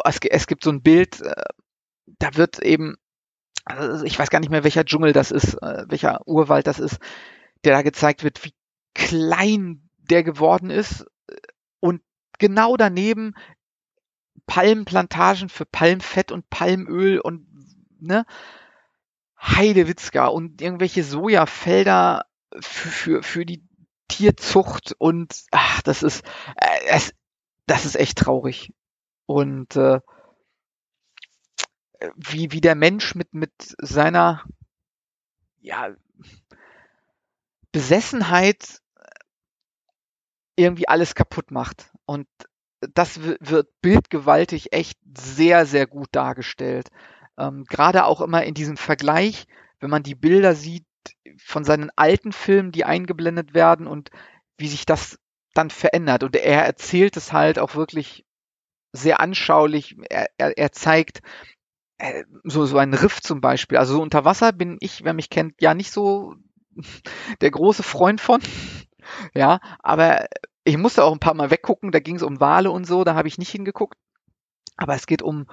es, 0.05 0.47
gibt 0.49 0.65
so 0.65 0.71
ein 0.71 0.83
Bild, 0.83 1.21
äh, 1.21 1.45
da 2.07 2.35
wird 2.35 2.59
eben, 2.59 2.97
also 3.65 4.05
ich 4.05 4.19
weiß 4.19 4.31
gar 4.31 4.41
nicht 4.41 4.51
mehr, 4.51 4.65
welcher 4.65 4.85
Dschungel 4.85 5.13
das 5.13 5.31
ist, 5.31 5.55
äh, 5.63 5.85
welcher 5.87 6.27
Urwald 6.27 6.67
das 6.67 6.81
ist, 6.81 6.99
der 7.63 7.73
da 7.77 7.83
gezeigt 7.83 8.25
wird, 8.25 8.45
wie 8.45 8.55
klein 8.95 9.89
der 9.99 10.25
geworden 10.25 10.71
ist 10.71 11.07
und 11.79 12.03
genau 12.41 12.77
daneben 12.77 13.35
Palmplantagen 14.51 15.49
für 15.49 15.65
Palmfett 15.65 16.33
und 16.33 16.51
Palmöl 16.51 17.21
und 17.21 17.47
ne 18.03 18.25
Heidewitzka 19.41 20.27
und 20.27 20.61
irgendwelche 20.61 21.03
Sojafelder 21.03 22.27
für, 22.61 22.89
für, 22.89 23.23
für 23.23 23.47
die 23.47 23.65
Tierzucht 24.09 24.95
und 24.99 25.45
ach, 25.51 25.83
das 25.83 26.03
ist 26.03 26.25
äh, 26.57 26.81
es, 26.89 27.15
das 27.67 27.85
ist 27.85 27.97
echt 27.97 28.19
traurig. 28.19 28.73
Und 29.27 29.77
äh, 29.77 30.01
wie, 32.17 32.51
wie 32.53 32.61
der 32.61 32.75
Mensch 32.75 33.15
mit, 33.15 33.33
mit 33.35 33.53
seiner 33.81 34.43
ja, 35.61 35.95
Besessenheit 37.73 38.81
irgendwie 40.57 40.89
alles 40.89 41.15
kaputt 41.15 41.51
macht. 41.51 41.93
Und 42.07 42.27
das 42.81 43.21
wird 43.21 43.69
bildgewaltig 43.81 44.73
echt 44.73 44.99
sehr, 45.17 45.67
sehr 45.67 45.87
gut 45.87 46.09
dargestellt. 46.13 46.89
Ähm, 47.41 47.65
Gerade 47.65 48.05
auch 48.05 48.21
immer 48.21 48.45
in 48.45 48.55
diesem 48.55 48.77
Vergleich, 48.77 49.47
wenn 49.81 49.91
man 49.91 50.03
die 50.03 50.15
Bilder 50.15 50.55
sieht 50.55 50.85
von 51.39 51.65
seinen 51.65 51.91
alten 51.97 52.33
Filmen, 52.33 52.73
die 52.73 52.85
eingeblendet 52.85 53.55
werden 53.55 53.87
und 53.87 54.11
wie 54.59 54.69
sich 54.69 54.85
das 54.85 55.19
dann 55.55 55.71
verändert. 55.71 56.23
Und 56.23 56.37
er 56.37 56.65
erzählt 56.65 57.17
es 57.17 57.33
halt 57.33 57.59
auch 57.59 57.75
wirklich 57.75 58.25
sehr 58.93 59.21
anschaulich. 59.21 59.97
Er, 60.11 60.29
er, 60.37 60.59
er 60.59 60.73
zeigt 60.73 61.23
äh, 61.99 62.25
so, 62.45 62.67
so 62.67 62.77
ein 62.79 62.93
Riff 62.95 63.21
zum 63.23 63.41
Beispiel. 63.41 63.79
Also 63.79 63.95
so 63.95 64.03
unter 64.03 64.25
Wasser 64.25 64.53
bin 64.53 64.77
ich, 64.81 65.05
wer 65.05 65.15
mich 65.15 65.31
kennt, 65.31 65.61
ja 65.61 65.75
nicht 65.75 65.91
so 65.91 66.35
der 67.41 67.51
große 67.51 67.83
Freund 67.83 68.21
von. 68.21 68.41
Ja, 69.35 69.59
aber 69.81 70.27
ich 70.63 70.77
musste 70.77 71.03
auch 71.03 71.13
ein 71.13 71.19
paar 71.19 71.35
Mal 71.35 71.51
weggucken, 71.51 71.91
da 71.91 71.99
ging 71.99 72.15
es 72.15 72.23
um 72.23 72.39
Wale 72.39 72.71
und 72.71 72.85
so, 72.85 73.03
da 73.03 73.17
habe 73.17 73.27
ich 73.27 73.39
nicht 73.39 73.51
hingeguckt. 73.51 73.99
Aber 74.77 74.95
es 74.95 75.07
geht 75.07 75.21
um 75.23 75.47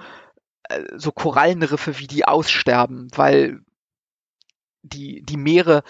so 0.96 1.12
Korallenriffe, 1.12 1.98
wie 1.98 2.06
die 2.06 2.26
aussterben, 2.26 3.08
weil 3.14 3.60
die, 4.82 5.22
die 5.22 5.36
Meere 5.36 5.82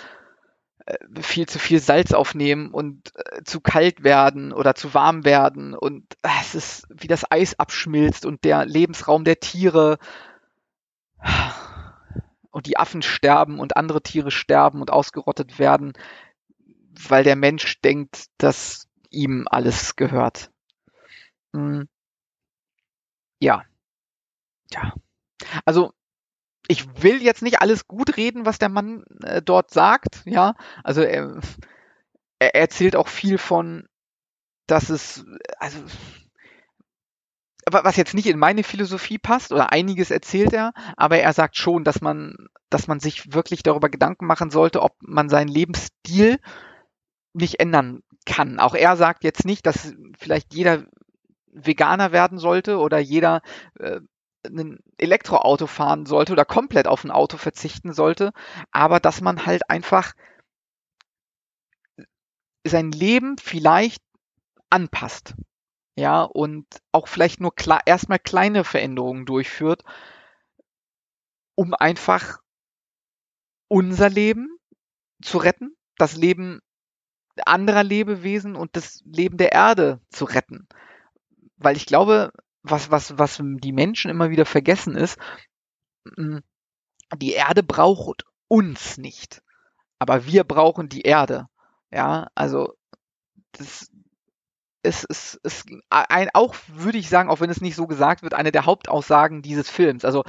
äh, 0.86 0.96
viel 1.20 1.46
zu 1.46 1.58
viel 1.58 1.80
Salz 1.80 2.12
aufnehmen 2.12 2.70
und 2.72 3.12
äh, 3.16 3.42
zu 3.44 3.60
kalt 3.60 4.04
werden 4.04 4.52
oder 4.52 4.74
zu 4.74 4.94
warm 4.94 5.24
werden 5.24 5.74
und 5.74 6.04
äh, 6.22 6.28
es 6.40 6.54
ist 6.54 6.86
wie 6.90 7.08
das 7.08 7.30
Eis 7.30 7.58
abschmilzt 7.58 8.24
und 8.24 8.44
der 8.44 8.64
Lebensraum 8.66 9.24
der 9.24 9.40
Tiere 9.40 9.98
und 12.50 12.66
die 12.66 12.76
Affen 12.76 13.02
sterben 13.02 13.60
und 13.60 13.76
andere 13.76 14.02
Tiere 14.02 14.30
sterben 14.30 14.80
und 14.80 14.90
ausgerottet 14.90 15.58
werden, 15.58 15.92
weil 17.08 17.24
der 17.24 17.36
Mensch 17.36 17.80
denkt, 17.80 18.26
dass 18.38 18.88
ihm 19.10 19.46
alles 19.50 19.96
gehört. 19.96 20.50
Hm. 21.54 21.88
Ja. 23.40 23.64
Ja. 24.70 24.92
Also, 25.64 25.92
ich 26.68 27.02
will 27.02 27.22
jetzt 27.22 27.42
nicht 27.42 27.60
alles 27.60 27.88
gut 27.88 28.16
reden, 28.16 28.44
was 28.46 28.58
der 28.58 28.68
Mann 28.68 29.04
äh, 29.22 29.42
dort 29.42 29.70
sagt, 29.70 30.22
ja. 30.26 30.54
Also 30.84 31.02
er, 31.02 31.40
er 32.38 32.54
erzählt 32.54 32.94
auch 32.94 33.08
viel 33.08 33.38
von, 33.38 33.88
dass 34.66 34.90
es, 34.90 35.24
also 35.58 35.78
was 37.70 37.96
jetzt 37.96 38.14
nicht 38.14 38.26
in 38.26 38.38
meine 38.38 38.62
Philosophie 38.62 39.18
passt 39.18 39.52
oder 39.52 39.72
einiges 39.72 40.10
erzählt 40.10 40.52
er, 40.52 40.72
aber 40.96 41.18
er 41.18 41.32
sagt 41.32 41.56
schon, 41.56 41.84
dass 41.84 42.00
man, 42.00 42.34
dass 42.70 42.86
man 42.86 43.00
sich 43.00 43.32
wirklich 43.32 43.62
darüber 43.62 43.88
Gedanken 43.88 44.26
machen 44.26 44.50
sollte, 44.50 44.82
ob 44.82 44.94
man 45.00 45.28
seinen 45.28 45.48
Lebensstil 45.48 46.38
nicht 47.34 47.60
ändern 47.60 48.02
kann. 48.26 48.58
Auch 48.58 48.74
er 48.74 48.96
sagt 48.96 49.24
jetzt 49.24 49.44
nicht, 49.44 49.66
dass 49.66 49.94
vielleicht 50.18 50.54
jeder 50.54 50.84
Veganer 51.46 52.12
werden 52.12 52.38
sollte 52.38 52.78
oder 52.78 52.98
jeder 52.98 53.42
äh, 53.78 54.00
ein 54.48 54.80
Elektroauto 54.98 55.66
fahren 55.66 56.06
sollte 56.06 56.32
oder 56.32 56.44
komplett 56.44 56.86
auf 56.86 57.04
ein 57.04 57.10
Auto 57.10 57.36
verzichten 57.36 57.92
sollte, 57.92 58.32
aber 58.70 59.00
dass 59.00 59.20
man 59.20 59.46
halt 59.46 59.68
einfach 59.70 60.14
sein 62.66 62.92
Leben 62.92 63.36
vielleicht 63.38 64.02
anpasst. 64.70 65.34
Ja, 65.96 66.22
und 66.22 66.66
auch 66.92 67.08
vielleicht 67.08 67.40
nur 67.40 67.54
klar, 67.54 67.80
erstmal 67.84 68.20
kleine 68.20 68.62
Veränderungen 68.62 69.26
durchführt, 69.26 69.82
um 71.56 71.74
einfach 71.74 72.38
unser 73.66 74.08
Leben 74.08 74.58
zu 75.22 75.38
retten, 75.38 75.76
das 75.96 76.16
Leben 76.16 76.60
anderer 77.44 77.84
Lebewesen 77.84 78.56
und 78.56 78.76
das 78.76 79.02
Leben 79.04 79.36
der 79.36 79.52
Erde 79.52 80.00
zu 80.10 80.24
retten. 80.24 80.68
Weil 81.56 81.76
ich 81.76 81.86
glaube, 81.86 82.32
was, 82.62 82.90
was, 82.90 83.18
was 83.18 83.40
die 83.42 83.72
Menschen 83.72 84.10
immer 84.10 84.30
wieder 84.30 84.46
vergessen 84.46 84.96
ist, 84.96 85.18
mm, 86.16 86.38
die 87.16 87.32
Erde 87.32 87.62
braucht 87.62 88.24
uns 88.48 88.98
nicht. 88.98 89.42
Aber 89.98 90.26
wir 90.26 90.44
brauchen 90.44 90.88
die 90.88 91.02
Erde. 91.02 91.48
Ja, 91.90 92.28
also 92.34 92.74
das 93.52 93.90
ist, 94.82 95.04
ist, 95.04 95.34
ist 95.42 95.66
ein, 95.90 96.28
auch, 96.34 96.54
würde 96.68 96.98
ich 96.98 97.08
sagen, 97.08 97.28
auch 97.28 97.40
wenn 97.40 97.50
es 97.50 97.60
nicht 97.60 97.76
so 97.76 97.86
gesagt 97.86 98.22
wird, 98.22 98.34
eine 98.34 98.52
der 98.52 98.66
Hauptaussagen 98.66 99.42
dieses 99.42 99.70
Films. 99.70 100.04
Also 100.04 100.24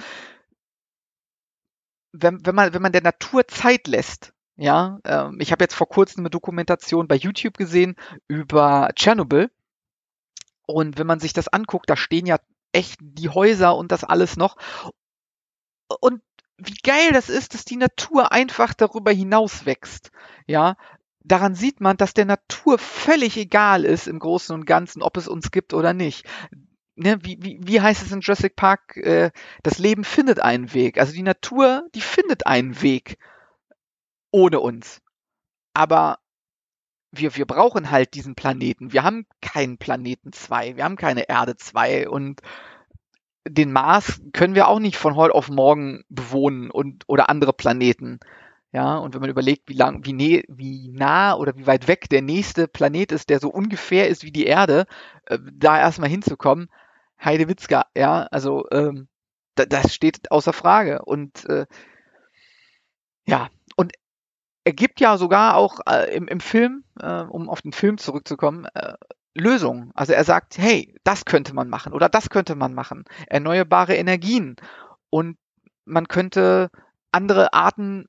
wenn, 2.12 2.46
wenn, 2.46 2.56
man, 2.56 2.74
wenn 2.74 2.82
man 2.82 2.92
der 2.92 3.04
Natur 3.04 3.48
Zeit 3.48 3.88
lässt, 3.88 4.34
ja, 4.56 5.00
ähm, 5.06 5.38
ich 5.40 5.52
habe 5.52 5.64
jetzt 5.64 5.76
vor 5.76 5.88
kurzem 5.88 6.22
eine 6.22 6.30
Dokumentation 6.30 7.08
bei 7.08 7.16
YouTube 7.16 7.58
gesehen 7.58 7.96
über 8.28 8.90
Tschernobyl. 8.96 9.50
Und 10.70 11.00
wenn 11.00 11.08
man 11.08 11.20
sich 11.20 11.34
das 11.34 11.48
anguckt, 11.48 11.90
da 11.90 11.98
stehen 11.98 12.28
ja 12.28 12.38
echt 12.72 13.00
die 13.02 13.30
Häuser 13.30 13.76
und 13.76 13.92
das 13.92 14.04
alles 14.04 14.38
noch. 14.38 14.56
Und 16.00 16.22
wie 16.58 16.78
geil 16.84 17.12
das 17.12 17.30
ist, 17.30 17.56
dass 17.56 17.66
die 17.66 17.78
Natur 17.78 18.32
einfach 18.32 18.76
darüber 18.76 19.12
hinaus 19.12 19.66
wächst. 19.66 20.12
Ja, 20.46 20.78
daran 21.22 21.56
sieht 21.56 21.82
man, 21.82 21.98
dass 21.98 22.14
der 22.14 22.26
Natur 22.26 22.78
völlig 22.78 23.36
egal 23.38 23.84
ist 23.84 24.08
im 24.08 24.20
Großen 24.20 24.54
und 24.54 24.66
Ganzen, 24.66 25.02
ob 25.02 25.18
es 25.18 25.28
uns 25.28 25.50
gibt 25.50 25.74
oder 25.74 25.94
nicht. 25.94 26.28
Ne, 26.96 27.18
wie, 27.24 27.40
wie, 27.42 27.60
wie 27.64 27.82
heißt 27.82 28.04
es 28.04 28.12
in 28.12 28.20
Jurassic 28.20 28.56
Park? 28.56 28.96
Äh, 28.98 29.32
das 29.64 29.80
Leben 29.80 30.04
findet 30.04 30.40
einen 30.40 30.74
Weg. 30.76 31.00
Also 31.00 31.14
die 31.14 31.24
Natur, 31.24 31.88
die 31.96 32.02
findet 32.02 32.46
einen 32.46 32.80
Weg 32.84 33.18
ohne 34.30 34.60
uns. 34.60 35.02
Aber 35.74 36.20
wir, 37.12 37.36
wir 37.36 37.46
brauchen 37.46 37.92
halt 37.92 38.14
diesen 38.14 38.36
Planeten. 38.36 38.94
Wir 38.94 39.04
haben 39.04 39.26
keinen 39.42 39.78
Planeten 39.78 40.32
2, 40.34 40.78
wir 40.78 40.84
haben 40.84 40.96
keine 40.96 41.28
Erde 41.30 41.56
2 41.56 42.10
und 42.10 42.42
den 43.48 43.72
Mars 43.72 44.22
können 44.34 44.56
wir 44.56 44.68
auch 44.68 44.80
nicht 44.80 44.98
von 44.98 45.16
heute 45.16 45.34
auf 45.34 45.50
morgen 45.50 46.04
bewohnen 46.10 46.70
und 46.70 47.04
oder 47.08 47.30
andere 47.30 47.54
Planeten. 47.54 48.20
Ja, 48.72 48.98
und 48.98 49.16
wenn 49.16 49.22
man 49.22 49.32
überlegt, 49.32 49.68
wie 49.68 49.74
lang, 49.74 50.06
wie, 50.06 50.14
ne, 50.14 50.44
wie 50.48 50.90
nah 50.90 51.34
oder 51.36 51.58
wie 51.58 51.66
weit 51.66 51.88
weg 51.88 52.08
der 52.10 52.22
nächste 52.22 52.68
Planet 52.68 53.12
ist, 53.12 53.30
der 53.30 53.40
so 53.40 53.50
ungefähr 53.50 54.08
ist 54.10 54.24
wie 54.24 54.32
die 54.32 54.46
Erde, 54.46 54.86
äh, 55.26 55.40
da 55.54 55.80
erstmal 55.80 56.10
hinzukommen, 56.10 56.70
Heidewitzka, 57.24 57.88
ja, 57.96 58.28
also 58.32 58.66
ähm, 58.72 59.08
da, 59.56 59.66
das 59.66 59.94
steht 59.96 60.32
außer 60.32 60.54
Frage. 60.54 61.02
Und 61.04 61.46
äh, 61.50 61.66
ja, 63.26 63.50
er 64.70 64.74
gibt 64.74 65.00
ja 65.00 65.18
sogar 65.18 65.56
auch 65.56 65.80
äh, 65.90 66.16
im, 66.16 66.28
im 66.28 66.40
Film, 66.40 66.84
äh, 67.00 67.24
um 67.24 67.50
auf 67.50 67.64
den 67.64 67.72
Film 67.72 67.98
zurückzukommen, 67.98 68.66
äh, 68.76 68.94
Lösungen. 69.34 69.90
Also 69.96 70.14
er 70.14 70.24
sagt, 70.24 70.60
hey, 70.60 70.94
das 71.04 71.26
könnte 71.26 71.56
man 71.56 71.70
machen 71.70 71.92
oder 71.92 72.08
das 72.08 72.30
könnte 72.30 72.54
man 72.54 72.76
machen. 72.76 73.06
Erneuerbare 73.26 73.96
Energien. 73.96 74.58
Und 75.10 75.40
man 75.86 76.08
könnte 76.08 76.70
andere 77.12 77.52
Arten 77.54 78.06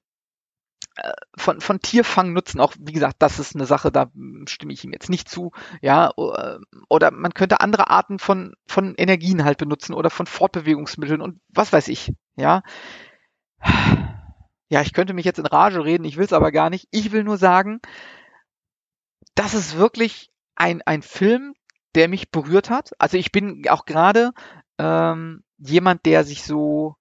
äh, 0.96 1.12
von, 1.34 1.62
von 1.62 1.80
Tierfang 1.80 2.34
nutzen. 2.34 2.60
Auch 2.60 2.74
wie 2.78 2.92
gesagt, 2.92 3.16
das 3.20 3.38
ist 3.38 3.54
eine 3.54 3.64
Sache, 3.64 3.90
da 3.90 4.10
stimme 4.46 4.74
ich 4.74 4.84
ihm 4.84 4.92
jetzt 4.92 5.08
nicht 5.08 5.30
zu. 5.30 5.52
Ja, 5.80 6.10
äh, 6.18 6.58
oder 6.90 7.10
man 7.10 7.32
könnte 7.32 7.60
andere 7.60 7.88
Arten 7.88 8.18
von, 8.18 8.52
von 8.66 8.94
Energien 8.96 9.44
halt 9.44 9.56
benutzen 9.56 9.94
oder 9.94 10.10
von 10.10 10.26
Fortbewegungsmitteln 10.26 11.22
und 11.22 11.40
was 11.48 11.72
weiß 11.72 11.88
ich. 11.88 12.12
Ja 12.36 12.60
ja, 14.70 14.80
ich 14.82 14.92
könnte 14.92 15.12
mich 15.12 15.24
jetzt 15.24 15.40
in 15.40 15.46
Rage 15.46 15.84
reden, 15.84 16.04
ich 16.04 16.16
will 16.16 16.24
es 16.24 16.32
aber 16.32 16.52
gar 16.52 16.70
nicht. 16.70 16.86
Ich 16.92 17.10
will 17.10 17.24
nur 17.24 17.36
sagen, 17.36 17.80
das 19.34 19.52
ist 19.52 19.76
wirklich 19.76 20.30
ein, 20.54 20.80
ein 20.82 21.02
Film, 21.02 21.54
der 21.96 22.08
mich 22.08 22.30
berührt 22.30 22.70
hat. 22.70 22.92
Also 22.98 23.16
ich 23.16 23.32
bin 23.32 23.68
auch 23.68 23.84
gerade 23.84 24.30
ähm, 24.78 25.42
jemand, 25.58 26.06
der 26.06 26.22
sich 26.22 26.44
so, 26.44 26.94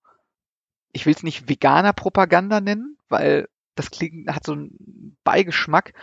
ich 0.93 1.05
will 1.05 1.13
es 1.13 1.21
nicht 1.21 1.47
veganer 1.47 1.93
Propaganda 1.93 2.59
nennen, 2.59 2.97
weil 3.07 3.47
das 3.75 3.91
klingt, 3.91 4.33
hat 4.33 4.45
so 4.45 4.53
einen 4.53 5.15
Beigeschmack, 5.23 5.93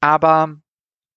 aber 0.00 0.56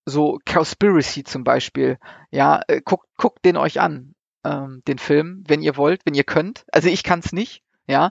so 0.04 0.38
Cowspiracy 0.44 1.24
zum 1.24 1.44
Beispiel, 1.44 1.98
ja, 2.30 2.60
äh, 2.68 2.82
guckt, 2.82 3.08
guckt 3.16 3.42
den 3.44 3.56
euch 3.56 3.80
an, 3.80 4.14
ähm, 4.44 4.82
den 4.86 4.98
Film, 4.98 5.44
wenn 5.48 5.62
ihr 5.62 5.78
wollt, 5.78 6.02
wenn 6.04 6.14
ihr 6.14 6.24
könnt. 6.24 6.66
Also 6.72 6.88
ich 6.88 7.02
kann 7.04 7.20
es 7.20 7.32
nicht, 7.32 7.62
ja, 7.86 8.10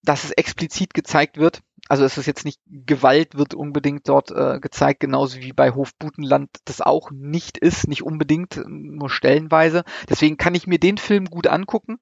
dass 0.04 0.24
es 0.24 0.32
explizit 0.32 0.94
gezeigt 0.94 1.38
wird. 1.38 1.62
Also 1.88 2.06
es 2.06 2.18
ist 2.18 2.26
jetzt 2.26 2.46
nicht 2.46 2.62
Gewalt 2.68 3.36
wird 3.36 3.54
unbedingt 3.54 4.08
dort 4.08 4.32
äh, 4.32 4.60
gezeigt, 4.60 5.02
genauso 5.02 5.40
wie 5.40 5.52
bei 5.52 5.72
Hofbutenland 5.72 6.50
das 6.66 6.82
auch 6.82 7.12
nicht 7.12 7.58
ist, 7.58 7.88
nicht 7.88 8.04
unbedingt, 8.04 8.62
nur 8.68 9.10
stellenweise. 9.10 9.84
Deswegen 10.10 10.38
kann 10.38 10.56
ich 10.56 10.68
mir 10.68 10.80
den 10.80 10.98
Film 10.98 11.26
gut 11.26 11.48
angucken. 11.48 12.00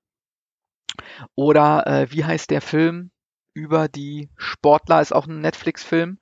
Oder 1.35 1.87
äh, 1.87 2.11
wie 2.11 2.25
heißt 2.25 2.51
der 2.51 2.61
Film 2.61 3.11
über 3.53 3.87
die 3.87 4.29
Sportler? 4.35 5.01
Ist 5.01 5.13
auch 5.13 5.27
ein 5.27 5.41
Netflix-Film. 5.41 6.19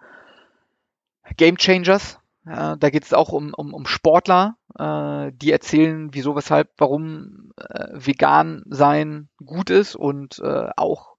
Game 1.36 1.58
Changers. 1.58 2.19
Äh, 2.45 2.78
da 2.78 2.89
geht 2.89 3.04
es 3.04 3.13
auch 3.13 3.30
um, 3.30 3.54
um, 3.54 3.73
um 3.73 3.86
Sportler, 3.86 4.56
äh, 4.78 5.32
die 5.34 5.51
erzählen, 5.51 6.13
wieso, 6.13 6.36
weshalb, 6.36 6.69
warum 6.78 7.51
äh, 7.58 7.89
vegan 7.93 8.63
sein 8.67 9.30
gut 9.43 9.69
ist 9.69 9.95
und 9.95 10.39
äh, 10.39 10.69
auch 10.78 11.16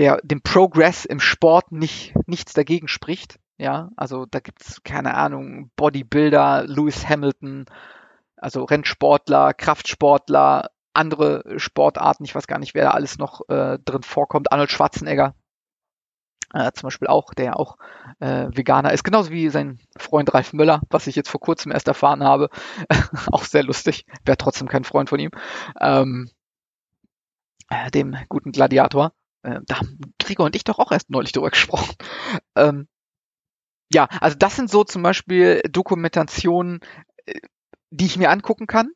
der 0.00 0.18
dem 0.22 0.40
Progress 0.40 1.04
im 1.04 1.20
Sport 1.20 1.72
nicht 1.72 2.14
nichts 2.26 2.54
dagegen 2.54 2.88
spricht. 2.88 3.38
Ja, 3.58 3.90
also 3.96 4.24
da 4.24 4.40
gibt's 4.40 4.82
keine 4.82 5.12
Ahnung 5.14 5.70
Bodybuilder, 5.76 6.64
Lewis 6.66 7.06
Hamilton, 7.06 7.66
also 8.36 8.64
Rennsportler, 8.64 9.52
Kraftsportler, 9.52 10.70
andere 10.94 11.44
Sportarten. 11.58 12.24
Ich 12.24 12.34
weiß 12.34 12.46
gar 12.46 12.58
nicht, 12.58 12.72
wer 12.72 12.84
da 12.84 12.90
alles 12.92 13.18
noch 13.18 13.42
äh, 13.50 13.78
drin 13.84 14.02
vorkommt. 14.02 14.50
Arnold 14.50 14.70
Schwarzenegger 14.70 15.34
äh, 16.54 16.72
zum 16.72 16.86
Beispiel 16.86 17.08
auch, 17.08 17.34
der 17.34 17.60
auch 17.60 17.76
äh, 18.20 18.48
Veganer 18.50 18.92
ist, 18.94 19.04
genauso 19.04 19.30
wie 19.30 19.50
sein 19.50 19.80
Freund 19.98 20.32
Ralf 20.32 20.54
Möller, 20.54 20.80
was 20.88 21.06
ich 21.06 21.14
jetzt 21.14 21.28
vor 21.28 21.40
kurzem 21.40 21.72
erst 21.72 21.88
erfahren 21.88 22.24
habe. 22.24 22.48
auch 23.32 23.44
sehr 23.44 23.64
lustig. 23.64 24.06
Wäre 24.24 24.38
trotzdem 24.38 24.68
kein 24.68 24.84
Freund 24.84 25.10
von 25.10 25.20
ihm. 25.20 25.30
Ähm, 25.78 26.30
äh, 27.68 27.90
dem 27.90 28.16
guten 28.30 28.52
Gladiator. 28.52 29.12
Äh, 29.42 29.60
da 29.66 29.78
haben 29.78 29.98
Gregor 30.18 30.46
und 30.46 30.56
ich 30.56 30.64
doch 30.64 30.78
auch 30.78 30.92
erst 30.92 31.10
neulich 31.10 31.32
drüber 31.32 31.50
gesprochen. 31.50 31.94
Ähm, 32.56 32.88
ja, 33.92 34.06
also 34.20 34.36
das 34.36 34.56
sind 34.56 34.70
so 34.70 34.84
zum 34.84 35.02
Beispiel 35.02 35.62
Dokumentationen, 35.68 36.80
äh, 37.26 37.40
die 37.90 38.06
ich 38.06 38.16
mir 38.16 38.30
angucken 38.30 38.66
kann, 38.66 38.90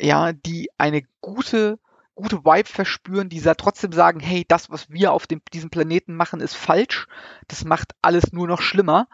ja, 0.00 0.32
die 0.32 0.68
eine 0.78 1.02
gute, 1.20 1.78
gute 2.14 2.44
Vibe 2.44 2.68
verspüren, 2.68 3.28
die 3.28 3.40
trotzdem 3.40 3.92
sagen, 3.92 4.20
hey, 4.20 4.44
das, 4.48 4.70
was 4.70 4.90
wir 4.90 5.12
auf 5.12 5.26
dem, 5.26 5.42
diesem 5.52 5.70
Planeten 5.70 6.16
machen, 6.16 6.40
ist 6.40 6.54
falsch. 6.54 7.06
Das 7.48 7.64
macht 7.64 7.94
alles 8.02 8.32
nur 8.32 8.46
noch 8.46 8.60
schlimmer. 8.60 9.08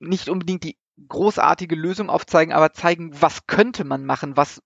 Nicht 0.00 0.28
unbedingt 0.28 0.64
die 0.64 0.78
großartige 1.08 1.76
Lösung 1.76 2.10
aufzeigen, 2.10 2.52
aber 2.52 2.72
zeigen, 2.72 3.10
was 3.20 3.46
könnte 3.46 3.84
man 3.84 4.04
machen, 4.04 4.36
was 4.36 4.62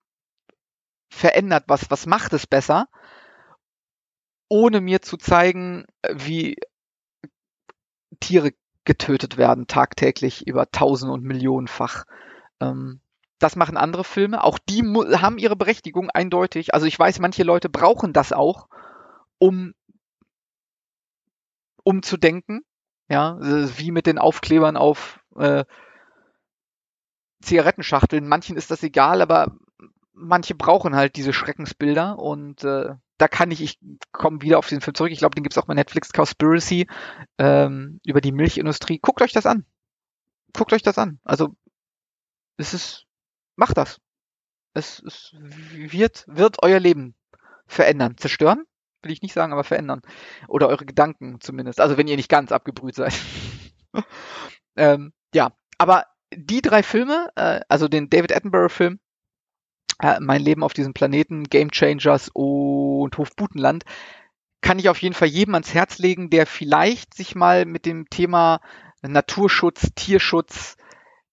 verändert 1.10 1.64
was, 1.66 1.90
was 1.90 2.06
macht 2.06 2.32
es 2.32 2.46
besser 2.46 2.88
ohne 4.52 4.82
mir 4.82 5.00
zu 5.00 5.16
zeigen, 5.16 5.86
wie 6.12 6.56
Tiere 8.20 8.52
getötet 8.84 9.38
werden 9.38 9.66
tagtäglich 9.66 10.46
über 10.46 10.70
tausend 10.70 11.10
und 11.10 11.24
millionenfach. 11.24 12.04
Ähm, 12.60 13.00
das 13.38 13.56
machen 13.56 13.78
andere 13.78 14.04
Filme. 14.04 14.44
Auch 14.44 14.58
die 14.58 14.82
haben 14.82 15.38
ihre 15.38 15.56
Berechtigung 15.56 16.10
eindeutig. 16.10 16.74
Also 16.74 16.84
ich 16.84 16.98
weiß, 16.98 17.18
manche 17.18 17.44
Leute 17.44 17.70
brauchen 17.70 18.12
das 18.12 18.34
auch, 18.34 18.68
um 19.38 19.72
um 21.82 22.02
zu 22.02 22.18
denken. 22.18 22.60
Ja, 23.08 23.38
wie 23.40 23.90
mit 23.90 24.06
den 24.06 24.18
Aufklebern 24.18 24.76
auf 24.76 25.20
äh, 25.34 25.64
Zigarettenschachteln. 27.40 28.28
Manchen 28.28 28.58
ist 28.58 28.70
das 28.70 28.82
egal, 28.82 29.22
aber 29.22 29.56
manche 30.12 30.54
brauchen 30.54 30.94
halt 30.94 31.16
diese 31.16 31.32
Schreckensbilder 31.32 32.18
und 32.18 32.64
äh, 32.64 32.94
da 33.18 33.28
kann 33.28 33.50
ich, 33.50 33.62
ich 33.62 33.78
komme 34.10 34.42
wieder 34.42 34.58
auf 34.58 34.68
den 34.68 34.80
Film 34.80 34.94
zurück, 34.94 35.12
ich 35.12 35.18
glaube, 35.18 35.34
den 35.34 35.44
gibt 35.44 35.54
es 35.54 35.62
auch 35.62 35.66
bei 35.66 35.74
Netflix, 35.74 36.12
Cowspiracy, 36.12 36.88
ähm, 37.38 38.00
über 38.04 38.20
die 38.20 38.32
Milchindustrie. 38.32 38.98
Guckt 38.98 39.22
euch 39.22 39.32
das 39.32 39.46
an. 39.46 39.64
Guckt 40.52 40.72
euch 40.72 40.82
das 40.82 40.98
an. 40.98 41.20
Also, 41.22 41.54
es 42.56 42.74
ist, 42.74 43.06
macht 43.56 43.76
das. 43.76 44.00
Es, 44.74 45.00
es 45.06 45.34
wird, 45.34 46.24
wird 46.26 46.62
euer 46.62 46.80
Leben 46.80 47.14
verändern. 47.66 48.16
Zerstören? 48.16 48.64
Will 49.02 49.12
ich 49.12 49.22
nicht 49.22 49.34
sagen, 49.34 49.52
aber 49.52 49.64
verändern. 49.64 50.02
Oder 50.48 50.68
eure 50.68 50.84
Gedanken 50.84 51.40
zumindest. 51.40 51.80
Also, 51.80 51.96
wenn 51.96 52.08
ihr 52.08 52.16
nicht 52.16 52.28
ganz 52.28 52.52
abgebrüht 52.52 52.94
seid. 52.94 53.14
ähm, 54.76 55.12
ja, 55.34 55.52
aber 55.78 56.06
die 56.34 56.62
drei 56.62 56.82
Filme, 56.82 57.30
äh, 57.36 57.60
also 57.68 57.88
den 57.88 58.10
David 58.10 58.34
Attenborough-Film, 58.34 59.00
äh, 60.02 60.20
mein 60.20 60.42
Leben 60.42 60.62
auf 60.62 60.74
diesem 60.74 60.92
Planeten, 60.92 61.44
Game 61.44 61.70
Changers 61.70 62.30
und 62.34 63.16
Hofbutenland, 63.16 63.84
kann 64.60 64.78
ich 64.78 64.88
auf 64.88 65.00
jeden 65.00 65.14
Fall 65.14 65.28
jedem 65.28 65.54
ans 65.54 65.74
Herz 65.74 65.98
legen, 65.98 66.28
der 66.28 66.46
vielleicht 66.46 67.14
sich 67.14 67.34
mal 67.34 67.64
mit 67.64 67.86
dem 67.86 68.10
Thema 68.10 68.60
Naturschutz, 69.02 69.92
Tierschutz, 69.94 70.76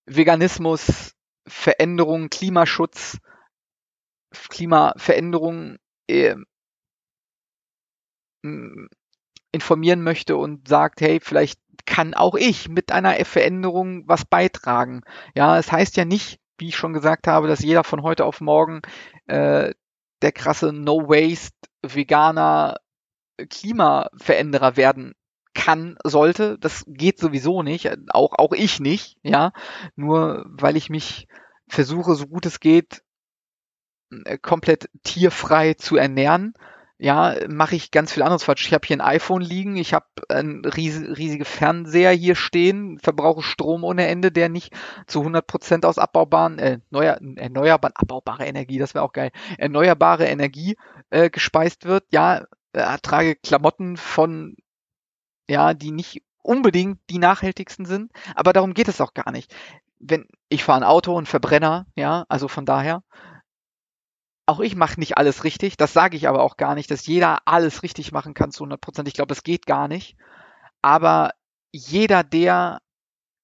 Veganismus, 0.05 1.15
Veränderung, 1.47 2.29
Klimaschutz, 2.29 3.17
Klimaveränderung 4.49 5.77
äh, 6.08 6.36
informieren 9.51 10.01
möchte 10.01 10.38
und 10.38 10.67
sagt, 10.67 11.01
hey, 11.01 11.19
vielleicht 11.21 11.60
kann 11.86 12.13
auch 12.13 12.36
ich 12.36 12.69
mit 12.69 12.91
einer 12.91 13.13
Veränderung 13.25 14.08
was 14.08 14.25
beitragen. 14.25 15.01
Ja, 15.34 15.58
es 15.58 15.71
heißt 15.71 15.97
ja 15.97 16.05
nicht, 16.05 16.39
wie 16.60 16.69
ich 16.69 16.78
schon 16.78 16.93
gesagt 16.93 17.28
habe, 17.28 17.48
dass 17.48 17.62
jeder 17.62 17.84
von 17.84 18.04
heute 18.04 18.26
auf 18.26 18.41
morgen 18.41 18.82
äh, 19.28 19.74
der 20.22 20.32
krasse 20.32 20.74
No 20.74 21.10
Waste 21.10 21.56
Veganer 21.82 22.78
Klimaveränderer 23.50 24.76
werden 24.76 25.15
kann, 25.54 25.98
sollte. 26.04 26.58
Das 26.60 26.84
geht 26.88 27.19
sowieso 27.19 27.63
nicht. 27.63 27.89
Auch, 28.10 28.34
auch 28.38 28.52
ich 28.54 28.80
nicht, 28.80 29.17
ja. 29.24 29.52
Nur 29.95 30.45
weil 30.48 30.78
ich 30.78 30.89
mich 30.89 31.28
versuche, 31.67 32.15
so 32.15 32.28
gut 32.28 32.45
es 32.45 32.60
geht, 32.60 33.04
äh, 34.26 34.38
komplett 34.38 34.89
tierfrei 35.04 35.74
zu 35.76 35.95
ernähren, 35.95 36.54
ja, 37.01 37.33
mache 37.47 37.77
ich 37.77 37.91
ganz 37.91 38.12
viel 38.12 38.23
anderes 38.23 38.43
falsch. 38.43 38.67
Ich 38.67 38.73
habe 38.73 38.85
hier 38.85 38.97
ein 38.97 39.01
iPhone 39.01 39.41
liegen, 39.41 39.77
ich 39.77 39.93
habe 39.93 40.05
einen 40.27 40.65
ries 40.65 40.99
riesige 40.99 41.45
Fernseher 41.45 42.12
hier 42.12 42.35
stehen, 42.35 42.99
verbrauche 42.99 43.41
Strom 43.41 43.85
ohne 43.85 44.05
Ende, 44.07 44.33
der 44.33 44.49
nicht 44.49 44.73
zu 45.07 45.21
100% 45.21 45.85
aus 45.85 45.97
abbaubaren, 45.97 46.59
äh, 46.59 46.79
neuer, 46.89 47.17
erneuerbaren, 47.38 47.95
abbaubare 47.95 48.45
Energie, 48.45 48.79
das 48.79 48.93
wäre 48.95 49.05
auch 49.05 49.13
geil, 49.13 49.31
erneuerbare 49.57 50.25
Energie 50.25 50.75
äh, 51.09 51.29
gespeist 51.29 51.85
wird. 51.85 52.03
Ja, 52.12 52.43
äh, 52.73 52.97
trage 53.01 53.35
Klamotten 53.38 53.95
von, 53.95 54.57
ja, 55.47 55.73
die 55.73 55.91
nicht 55.91 56.21
unbedingt 56.43 56.99
die 57.09 57.17
nachhaltigsten 57.17 57.85
sind, 57.85 58.12
aber 58.35 58.51
darum 58.51 58.73
geht 58.73 58.89
es 58.89 58.99
auch 58.99 59.13
gar 59.13 59.31
nicht. 59.31 59.55
Wenn 59.99 60.27
ich 60.49 60.65
fahre 60.65 60.81
ein 60.81 60.88
Auto 60.88 61.15
und 61.15 61.29
Verbrenner, 61.29 61.85
ja, 61.95 62.25
also 62.27 62.49
von 62.49 62.65
daher, 62.65 63.03
auch 64.49 64.59
ich 64.59 64.75
mache 64.75 64.99
nicht 64.99 65.17
alles 65.17 65.43
richtig. 65.43 65.77
Das 65.77 65.93
sage 65.93 66.17
ich 66.17 66.27
aber 66.27 66.41
auch 66.41 66.57
gar 66.57 66.75
nicht, 66.75 66.91
dass 66.91 67.05
jeder 67.05 67.39
alles 67.45 67.83
richtig 67.83 68.12
machen 68.12 68.33
kann 68.33 68.51
zu 68.51 68.63
100 68.63 68.81
Prozent. 68.81 69.07
Ich 69.07 69.13
glaube, 69.13 69.33
es 69.33 69.43
geht 69.43 69.65
gar 69.65 69.88
nicht. 69.88 70.17
Aber 70.81 71.33
jeder, 71.71 72.23
der 72.23 72.81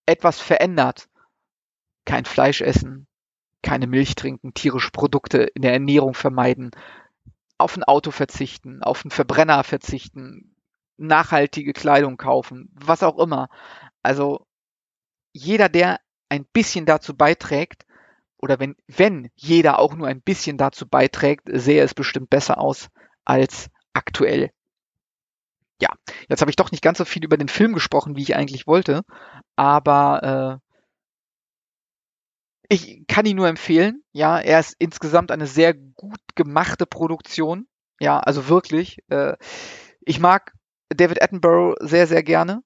etwas 0.05 0.39
verändert, 0.39 1.07
kein 2.05 2.25
Fleisch 2.25 2.61
essen, 2.61 3.07
keine 3.61 3.87
Milch 3.87 4.15
trinken, 4.15 4.53
tierische 4.53 4.91
Produkte 4.91 5.43
in 5.43 5.61
der 5.61 5.73
Ernährung 5.73 6.13
vermeiden, 6.13 6.71
auf 7.57 7.77
ein 7.77 7.83
Auto 7.83 8.11
verzichten, 8.11 8.83
auf 8.83 9.05
einen 9.05 9.11
Verbrenner 9.11 9.63
verzichten, 9.63 10.55
nachhaltige 10.97 11.73
Kleidung 11.73 12.17
kaufen, 12.17 12.69
was 12.73 13.03
auch 13.03 13.17
immer. 13.19 13.49
Also 14.03 14.45
jeder, 15.33 15.69
der 15.69 15.99
ein 16.29 16.45
bisschen 16.45 16.85
dazu 16.85 17.15
beiträgt, 17.15 17.85
oder 18.45 18.60
wenn, 18.60 18.75
wenn 18.88 19.29
jeder 19.36 19.79
auch 19.79 19.95
nur 19.95 20.08
ein 20.08 20.21
bisschen 20.21 20.58
dazu 20.58 20.88
beiträgt, 20.88 21.49
sähe 21.51 21.84
es 21.84 21.95
bestimmt 21.95 22.29
besser 22.29 22.60
aus 22.60 22.89
als 23.25 23.71
aktuell. 23.91 24.51
Ja, 25.81 25.89
jetzt 26.29 26.41
habe 26.41 26.51
ich 26.51 26.55
doch 26.55 26.71
nicht 26.71 26.84
ganz 26.84 26.99
so 26.99 27.05
viel 27.05 27.25
über 27.25 27.38
den 27.38 27.49
Film 27.49 27.73
gesprochen, 27.73 28.15
wie 28.15 28.21
ich 28.21 28.36
eigentlich 28.36 28.67
wollte, 28.67 29.01
aber 29.55 30.62
äh, 30.62 30.65
ich 32.69 33.08
kann 33.08 33.25
ihn 33.25 33.36
nur 33.36 33.47
empfehlen. 33.47 34.03
Ja, 34.12 34.39
er 34.39 34.60
ist 34.60 34.75
insgesamt 34.77 35.31
eine 35.31 35.47
sehr 35.47 35.73
gut 35.73 36.19
gemachte 36.36 36.86
Produktion. 36.86 37.67
Ja, 37.99 38.19
also 38.19 38.47
wirklich. 38.47 38.99
Äh, 39.10 39.38
ich 40.01 40.19
mag 40.19 40.53
David 40.89 41.21
Attenborough 41.21 41.75
sehr, 41.79 42.05
sehr 42.08 42.23
gerne. 42.23 42.62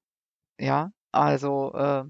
Ja, 0.59 0.91
also 1.11 1.73
äh, 1.73 2.03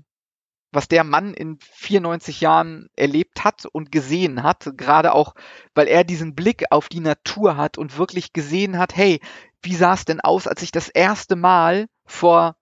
was 0.71 0.87
der 0.87 1.03
Mann 1.03 1.33
in 1.33 1.57
94 1.59 2.41
Jahren 2.41 2.89
erlebt 2.95 3.43
hat 3.43 3.65
und 3.65 3.91
gesehen 3.91 4.43
hat, 4.43 4.71
gerade 4.75 5.13
auch, 5.13 5.33
weil 5.73 5.87
er 5.87 6.03
diesen 6.03 6.35
Blick 6.35 6.65
auf 6.71 6.89
die 6.89 6.99
Natur 6.99 7.57
hat 7.57 7.77
und 7.77 7.97
wirklich 7.97 8.33
gesehen 8.33 8.77
hat, 8.77 8.95
hey, 8.95 9.19
wie 9.61 9.75
sah 9.75 9.93
es 9.93 10.05
denn 10.05 10.21
aus, 10.21 10.47
als 10.47 10.61
ich 10.61 10.71
das 10.71 10.89
erste 10.89 11.35
Mal 11.35 11.87
vor 12.05 12.55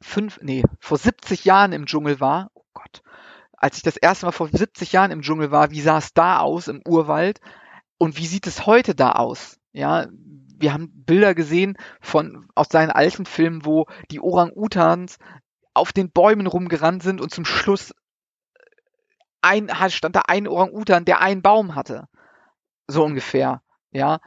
fünf, 0.00 0.40
nee, 0.42 0.64
vor 0.80 0.98
70 0.98 1.44
Jahren 1.44 1.72
im 1.72 1.86
Dschungel 1.86 2.20
war? 2.20 2.50
Oh 2.54 2.64
Gott. 2.74 3.02
Als 3.56 3.76
ich 3.76 3.82
das 3.82 3.96
erste 3.96 4.26
Mal 4.26 4.32
vor 4.32 4.48
70 4.48 4.92
Jahren 4.92 5.12
im 5.12 5.22
Dschungel 5.22 5.52
war, 5.52 5.70
wie 5.70 5.80
sah 5.80 5.98
es 5.98 6.12
da 6.12 6.40
aus 6.40 6.66
im 6.66 6.82
Urwald? 6.86 7.40
Und 7.96 8.18
wie 8.18 8.26
sieht 8.26 8.48
es 8.48 8.66
heute 8.66 8.96
da 8.96 9.12
aus? 9.12 9.60
Ja, 9.72 10.08
wir 10.62 10.72
haben 10.72 10.90
Bilder 11.04 11.34
gesehen 11.34 11.76
von 12.00 12.48
aus 12.54 12.68
seinen 12.70 12.90
alten 12.90 13.24
Filmen, 13.24 13.64
wo 13.64 13.86
die 14.10 14.20
Orang-Utans 14.20 15.18
auf 15.74 15.92
den 15.92 16.10
Bäumen 16.10 16.46
rumgerannt 16.46 17.02
sind 17.02 17.20
und 17.20 17.32
zum 17.32 17.44
Schluss 17.44 17.94
ein, 19.40 19.70
stand 19.90 20.16
da 20.16 20.22
ein 20.26 20.46
Orang-Utan, 20.46 21.04
der 21.04 21.20
einen 21.20 21.42
Baum 21.42 21.74
hatte. 21.74 22.08
So 22.86 23.04
ungefähr, 23.04 23.62
ja. 23.90 24.20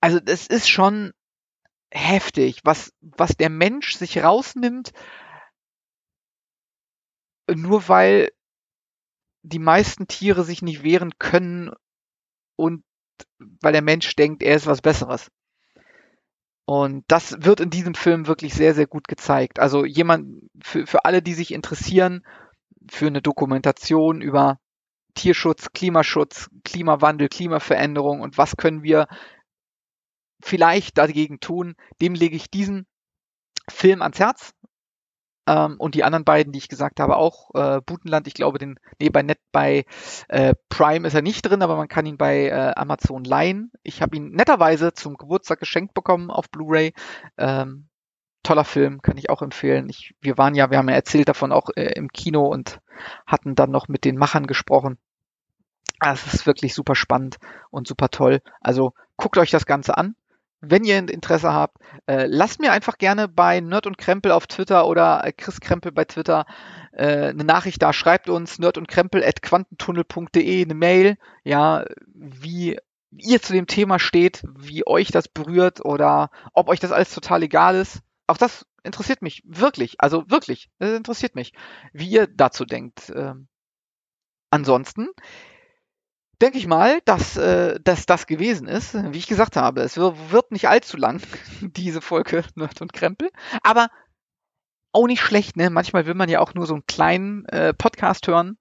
Also 0.00 0.20
das 0.20 0.46
ist 0.46 0.68
schon 0.68 1.12
heftig, 1.90 2.60
was, 2.64 2.92
was 3.00 3.36
der 3.36 3.50
Mensch 3.50 3.96
sich 3.96 4.22
rausnimmt, 4.22 4.92
nur 7.48 7.88
weil 7.88 8.30
die 9.42 9.58
meisten 9.58 10.06
Tiere 10.06 10.44
sich 10.44 10.62
nicht 10.62 10.82
wehren 10.82 11.18
können 11.18 11.72
und 12.56 12.84
weil 13.38 13.72
der 13.72 13.82
Mensch 13.82 14.14
denkt, 14.16 14.42
er 14.42 14.56
ist 14.56 14.66
was 14.66 14.82
Besseres. 14.82 15.30
Und 16.68 17.04
das 17.08 17.34
wird 17.38 17.60
in 17.60 17.70
diesem 17.70 17.94
Film 17.94 18.26
wirklich 18.26 18.52
sehr, 18.52 18.74
sehr 18.74 18.86
gut 18.86 19.08
gezeigt. 19.08 19.58
Also 19.58 19.86
jemand, 19.86 20.50
für, 20.62 20.86
für 20.86 21.06
alle, 21.06 21.22
die 21.22 21.32
sich 21.32 21.54
interessieren, 21.54 22.26
für 22.90 23.06
eine 23.06 23.22
Dokumentation 23.22 24.20
über 24.20 24.58
Tierschutz, 25.14 25.72
Klimaschutz, 25.72 26.50
Klimawandel, 26.66 27.30
Klimaveränderung 27.30 28.20
und 28.20 28.36
was 28.36 28.58
können 28.58 28.82
wir 28.82 29.06
vielleicht 30.42 30.98
dagegen 30.98 31.40
tun, 31.40 31.74
dem 32.02 32.12
lege 32.12 32.36
ich 32.36 32.50
diesen 32.50 32.86
Film 33.70 34.02
ans 34.02 34.18
Herz. 34.18 34.52
Ähm, 35.48 35.76
und 35.78 35.94
die 35.94 36.04
anderen 36.04 36.24
beiden, 36.24 36.52
die 36.52 36.58
ich 36.58 36.68
gesagt 36.68 37.00
habe, 37.00 37.16
auch 37.16 37.54
äh, 37.54 37.80
Butenland, 37.80 38.26
ich 38.26 38.34
glaube, 38.34 38.58
den, 38.58 38.78
nee, 39.00 39.08
bei 39.08 39.22
Net, 39.22 39.38
bei 39.50 39.86
äh, 40.28 40.54
Prime 40.68 41.08
ist 41.08 41.14
er 41.14 41.22
nicht 41.22 41.40
drin, 41.42 41.62
aber 41.62 41.76
man 41.76 41.88
kann 41.88 42.04
ihn 42.04 42.18
bei 42.18 42.48
äh, 42.48 42.72
Amazon 42.76 43.24
leihen. 43.24 43.72
Ich 43.82 44.02
habe 44.02 44.14
ihn 44.14 44.32
netterweise 44.32 44.92
zum 44.92 45.16
Geburtstag 45.16 45.58
geschenkt 45.58 45.94
bekommen 45.94 46.30
auf 46.30 46.50
Blu-ray. 46.50 46.92
Ähm, 47.38 47.88
toller 48.42 48.64
Film, 48.64 49.00
kann 49.00 49.16
ich 49.16 49.30
auch 49.30 49.40
empfehlen. 49.40 49.88
Ich, 49.88 50.14
wir 50.20 50.36
waren 50.36 50.54
ja, 50.54 50.70
wir 50.70 50.76
haben 50.76 50.88
ja 50.90 50.94
erzählt 50.94 51.30
davon 51.30 51.50
auch 51.50 51.70
äh, 51.76 51.92
im 51.94 52.08
Kino 52.08 52.46
und 52.46 52.80
hatten 53.26 53.54
dann 53.54 53.70
noch 53.70 53.88
mit 53.88 54.04
den 54.04 54.18
Machern 54.18 54.46
gesprochen. 54.46 54.98
Also 55.98 56.24
es 56.26 56.34
ist 56.34 56.46
wirklich 56.46 56.74
super 56.74 56.94
spannend 56.94 57.38
und 57.70 57.88
super 57.88 58.10
toll. 58.10 58.42
Also 58.60 58.92
guckt 59.16 59.38
euch 59.38 59.50
das 59.50 59.64
Ganze 59.64 59.96
an 59.96 60.14
wenn 60.60 60.84
ihr 60.84 60.98
Interesse 60.98 61.52
habt, 61.52 61.78
äh, 62.06 62.26
lasst 62.26 62.60
mir 62.60 62.72
einfach 62.72 62.98
gerne 62.98 63.28
bei 63.28 63.60
Nerd 63.60 63.86
und 63.86 63.98
Krempel 63.98 64.32
auf 64.32 64.46
Twitter 64.46 64.86
oder 64.86 65.24
äh, 65.24 65.32
Chris 65.32 65.60
Krempel 65.60 65.92
bei 65.92 66.04
Twitter 66.04 66.46
äh, 66.92 67.28
eine 67.28 67.44
Nachricht 67.44 67.82
da. 67.82 67.92
Schreibt 67.92 68.28
uns 68.28 68.58
nerd 68.58 68.76
und 68.76 68.88
Krempel 68.88 69.24
at 69.24 69.42
quantentunnel.de 69.42 70.62
eine 70.64 70.74
Mail, 70.74 71.16
ja, 71.44 71.84
wie 72.12 72.78
ihr 73.10 73.40
zu 73.40 73.52
dem 73.52 73.66
Thema 73.66 73.98
steht, 73.98 74.42
wie 74.56 74.86
euch 74.86 75.08
das 75.08 75.28
berührt 75.28 75.84
oder 75.84 76.30
ob 76.52 76.68
euch 76.68 76.80
das 76.80 76.92
alles 76.92 77.14
total 77.14 77.42
egal 77.42 77.76
ist. 77.76 78.00
Auch 78.26 78.36
das 78.36 78.66
interessiert 78.82 79.22
mich 79.22 79.42
wirklich, 79.46 80.00
also 80.00 80.28
wirklich, 80.28 80.70
das 80.78 80.92
interessiert 80.92 81.34
mich, 81.34 81.52
wie 81.92 82.08
ihr 82.08 82.26
dazu 82.26 82.64
denkt. 82.64 83.12
Ähm, 83.14 83.48
ansonsten 84.50 85.08
denke 86.40 86.58
ich 86.58 86.66
mal, 86.66 87.00
dass, 87.04 87.36
äh, 87.36 87.78
dass 87.82 88.06
das 88.06 88.26
gewesen 88.26 88.66
ist. 88.68 88.94
Wie 89.12 89.18
ich 89.18 89.26
gesagt 89.26 89.56
habe, 89.56 89.82
es 89.82 89.96
wird 89.96 90.52
nicht 90.52 90.68
allzu 90.68 90.96
lang, 90.96 91.20
diese 91.60 92.00
Folge 92.00 92.44
Nerd 92.54 92.80
und 92.80 92.92
Krempel. 92.92 93.30
Aber 93.62 93.88
auch 94.92 95.06
nicht 95.06 95.20
schlecht, 95.20 95.56
ne? 95.56 95.70
Manchmal 95.70 96.06
will 96.06 96.14
man 96.14 96.28
ja 96.28 96.40
auch 96.40 96.54
nur 96.54 96.66
so 96.66 96.74
einen 96.74 96.86
kleinen 96.86 97.44
äh, 97.46 97.74
Podcast 97.74 98.26
hören. 98.26 98.56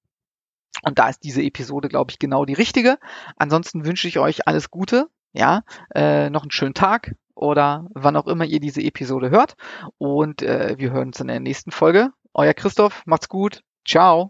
Und 0.83 0.99
da 0.99 1.09
ist 1.09 1.23
diese 1.23 1.41
Episode, 1.41 1.87
glaube 1.87 2.11
ich, 2.11 2.19
genau 2.19 2.45
die 2.45 2.53
richtige. 2.53 2.99
Ansonsten 3.37 3.85
wünsche 3.85 4.07
ich 4.07 4.19
euch 4.19 4.47
alles 4.47 4.69
Gute, 4.69 5.07
ja, 5.33 5.63
äh, 5.95 6.29
noch 6.29 6.43
einen 6.43 6.51
schönen 6.51 6.75
Tag 6.75 7.15
oder 7.33 7.87
wann 7.93 8.15
auch 8.15 8.27
immer 8.27 8.45
ihr 8.45 8.59
diese 8.59 8.81
Episode 8.81 9.29
hört. 9.29 9.55
Und 9.97 10.41
äh, 10.41 10.75
wir 10.77 10.91
hören 10.91 11.07
uns 11.07 11.19
in 11.19 11.27
der 11.27 11.39
nächsten 11.39 11.71
Folge. 11.71 12.11
Euer 12.33 12.53
Christoph, 12.53 13.03
macht's 13.05 13.29
gut. 13.29 13.61
Ciao. 13.87 14.29